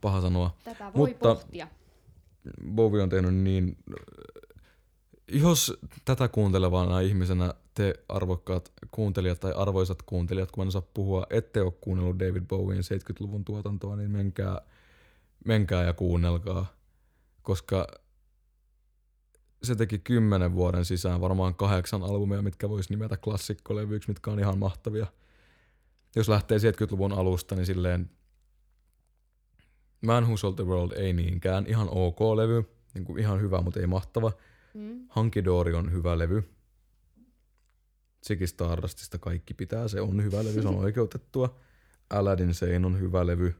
[0.00, 0.56] Paha sanoa.
[0.64, 1.68] tätä voi Mutta- pohtia.
[2.74, 3.76] Bowie on tehnyt niin...
[5.32, 5.72] Jos
[6.04, 11.72] tätä kuuntelevana ihmisenä te arvokkaat kuuntelijat tai arvoisat kuuntelijat, kun en osaa puhua, ette ole
[11.80, 14.60] kuunnellut David Bowien 70-luvun tuotantoa, niin menkää,
[15.44, 16.66] menkää ja kuunnelkaa.
[17.42, 17.86] Koska
[19.62, 24.58] se teki kymmenen vuoden sisään varmaan kahdeksan albumia, mitkä voisi nimetä klassikkolevyiksi, mitkä on ihan
[24.58, 25.06] mahtavia.
[26.16, 28.10] Jos lähtee 70-luvun alusta, niin silleen
[30.04, 31.66] Man Who Sold the World ei niinkään.
[31.66, 32.64] Ihan ok levy.
[32.94, 34.32] Niin kuin ihan hyvä, mutta ei mahtava.
[34.74, 35.08] Mm.
[35.16, 36.44] Hunky Dory on hyvä levy.
[38.26, 39.88] Ziggy Stardustista kaikki pitää.
[39.88, 41.58] Se on hyvä levy, se on oikeutettua.
[42.10, 43.54] Aladdin Sane on hyvä levy.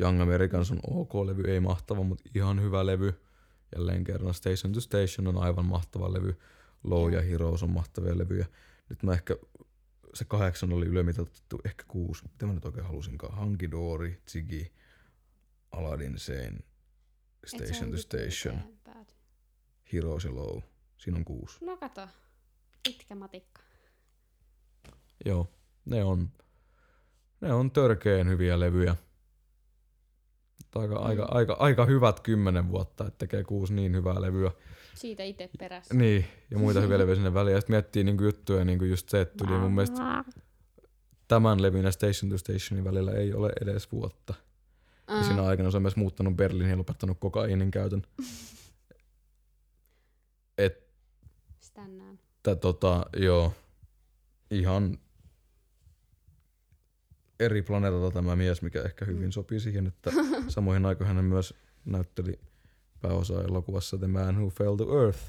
[0.00, 3.20] Young Americans on ok levy, ei mahtava, mutta ihan hyvä levy.
[3.76, 6.38] Jälleen kerran Station to Station on aivan mahtava levy.
[6.84, 8.46] Low ja Heroes on mahtavia levyjä.
[8.88, 9.36] Nyt mä ehkä,
[10.14, 12.24] se kahdeksan oli ylemitoitettu, ehkä kuusi.
[12.24, 13.38] Mitä mä nyt oikein halusinkaan?
[13.38, 14.66] Hunky Dory, Ziggy,
[15.70, 16.58] Aladdin Sane,
[17.46, 18.78] Station to Station.
[19.92, 20.62] Heroes ja Low.
[20.96, 21.64] Siinä on kuusi.
[21.64, 22.08] No kato,
[22.82, 23.62] pitkä matikka.
[25.24, 25.52] Joo,
[25.84, 26.30] ne on,
[27.40, 28.96] ne on törkeen hyviä levyjä.
[30.74, 31.02] Aika, mm.
[31.02, 34.50] aika, aika, aika hyvät kymmenen vuotta, että tekee kuusi niin hyvää levyä.
[34.94, 35.94] Siitä itse perässä.
[35.94, 37.54] Niin, ja muita hyviä levyjä sinne väliin.
[37.54, 40.24] Ja sitten miettii niinku juttuja, niinku just se, että tuli mun mielestä
[41.28, 44.34] tämän levyn ja Station to Stationin välillä ei ole edes vuotta.
[45.08, 48.02] Ja siinä aikana se on myös muuttanut Berliiniin ja lopettanut kokaiinin käytön.
[50.58, 50.88] Että
[51.60, 52.18] Stännään.
[52.60, 53.52] tota, joo,
[54.50, 54.98] ihan
[57.40, 60.12] eri planeetalta tämä mies, mikä ehkä hyvin sopii siihen, että
[60.48, 62.38] samoihin aikoihin hän myös näytteli
[63.00, 65.20] pääosaa elokuvassa The Man Who Fell to Earth.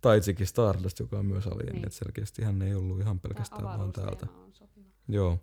[0.00, 1.74] Tai Ziggy Stardust, joka on myös alien, Niin.
[1.74, 1.86] niin.
[1.86, 4.26] että selkeästi hän ei ollut ihan pelkästään Tää vaan täältä.
[5.08, 5.38] Joo.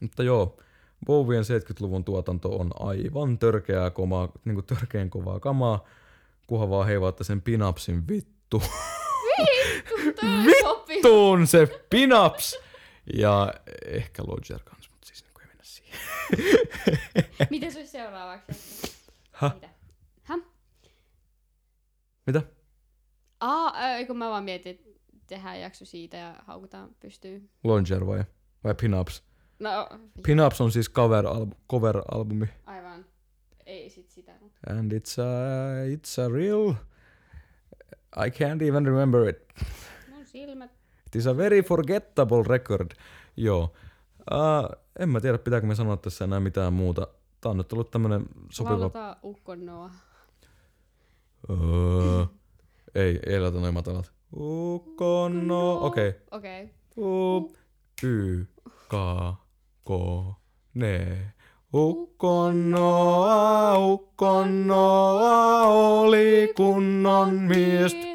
[0.00, 0.56] Mutta joo,
[1.06, 5.84] Bowien 70-luvun tuotanto on aivan törkeää komaa, niinku törkeän kovaa kamaa,
[6.46, 8.62] kunhan vaan heivaatte sen pinapsin vittu.
[10.62, 11.02] Sopi.
[11.02, 12.58] Tuun se pinaps!
[13.14, 13.54] Ja
[13.86, 15.64] ehkä Lodger kans, mutta siis niinku ei mennä
[17.50, 18.92] Miten se olisi seuraavaksi?
[19.32, 19.54] Häh?
[19.54, 19.68] Mitä?
[20.22, 20.38] Häh?
[22.26, 22.42] Mitä?
[23.40, 24.88] Aa, äh, kun mä vaan mietin, että
[25.26, 27.48] tehdään jakso siitä ja haukutaan pystyy.
[27.64, 28.24] Lodger vai?
[28.64, 29.22] Vai Pinaps?
[29.58, 29.88] No,
[30.22, 32.46] Pinaps on siis cover-albu- cover-albumi.
[32.66, 33.06] aivan.
[33.66, 34.32] Ei sit sitä,
[34.70, 36.74] And it's a, it's a real...
[38.16, 39.36] I can't even remember it.
[40.10, 40.70] mun silmät.
[41.06, 42.90] It is a very forgettable record.
[43.36, 43.62] Joo.
[44.32, 47.06] Uh, en mä tiedä, pitääkö me sanoa tässä enää mitään muuta.
[47.40, 48.74] Tää on nyt ollut tämmönen sopiva...
[48.74, 49.90] Lauletaan Ukkon Noa.
[51.50, 51.56] Öö,
[52.94, 54.12] ei, ei laita noin matalat.
[54.36, 56.08] Ukonno, okei.
[56.08, 56.20] Okay.
[56.30, 56.62] Okei.
[56.62, 56.74] Okay.
[57.04, 57.52] U,
[58.02, 58.46] y,
[60.74, 61.18] ne.
[61.74, 68.07] Ukonnoa, ukonnoa oli kunnon mies.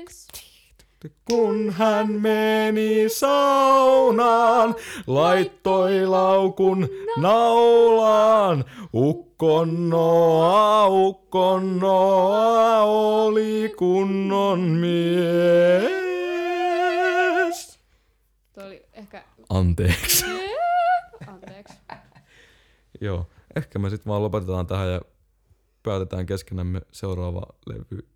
[1.30, 4.76] Kun hän meni saunaan,
[5.08, 8.66] laittoi laukun naulaan.
[8.94, 14.94] Ukkonnoa, ukkonnoa oli kunnon mies.
[18.54, 19.24] Tuo oli ehkä...
[19.50, 20.26] Anteeksi.
[21.28, 21.74] Anteeksi.
[23.02, 25.02] Joo, ehkä me sitten vaan lopetetaan tähän ja
[25.84, 28.08] päätetään keskenämme seuraava levy.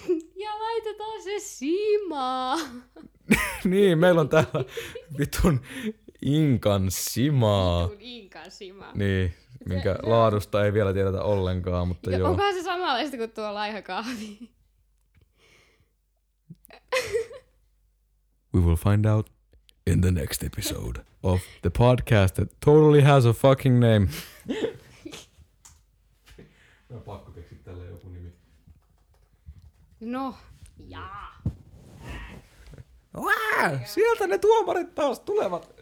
[0.80, 2.56] Laitetaan se simaa.
[3.64, 4.64] niin, meillä on täällä
[5.18, 5.60] vitun
[6.22, 7.88] Inkan simaa.
[7.88, 8.92] Kun Inkan simaa.
[8.94, 9.34] Niin,
[9.68, 12.30] minkä laadusta ei vielä tiedetä ollenkaan, mutta Ja joo.
[12.30, 14.38] onkohan se samanlaista kuin tuo laiha kahvi?
[18.54, 19.30] We will find out
[19.86, 24.08] in the next episode of the podcast that totally has a fucking name.
[26.90, 28.32] Mä pakko keksiä tälle joku nimi.
[30.00, 30.34] No,
[30.90, 31.42] Jaa.
[33.84, 35.74] Sieltä ne tuomarit taas tulevat.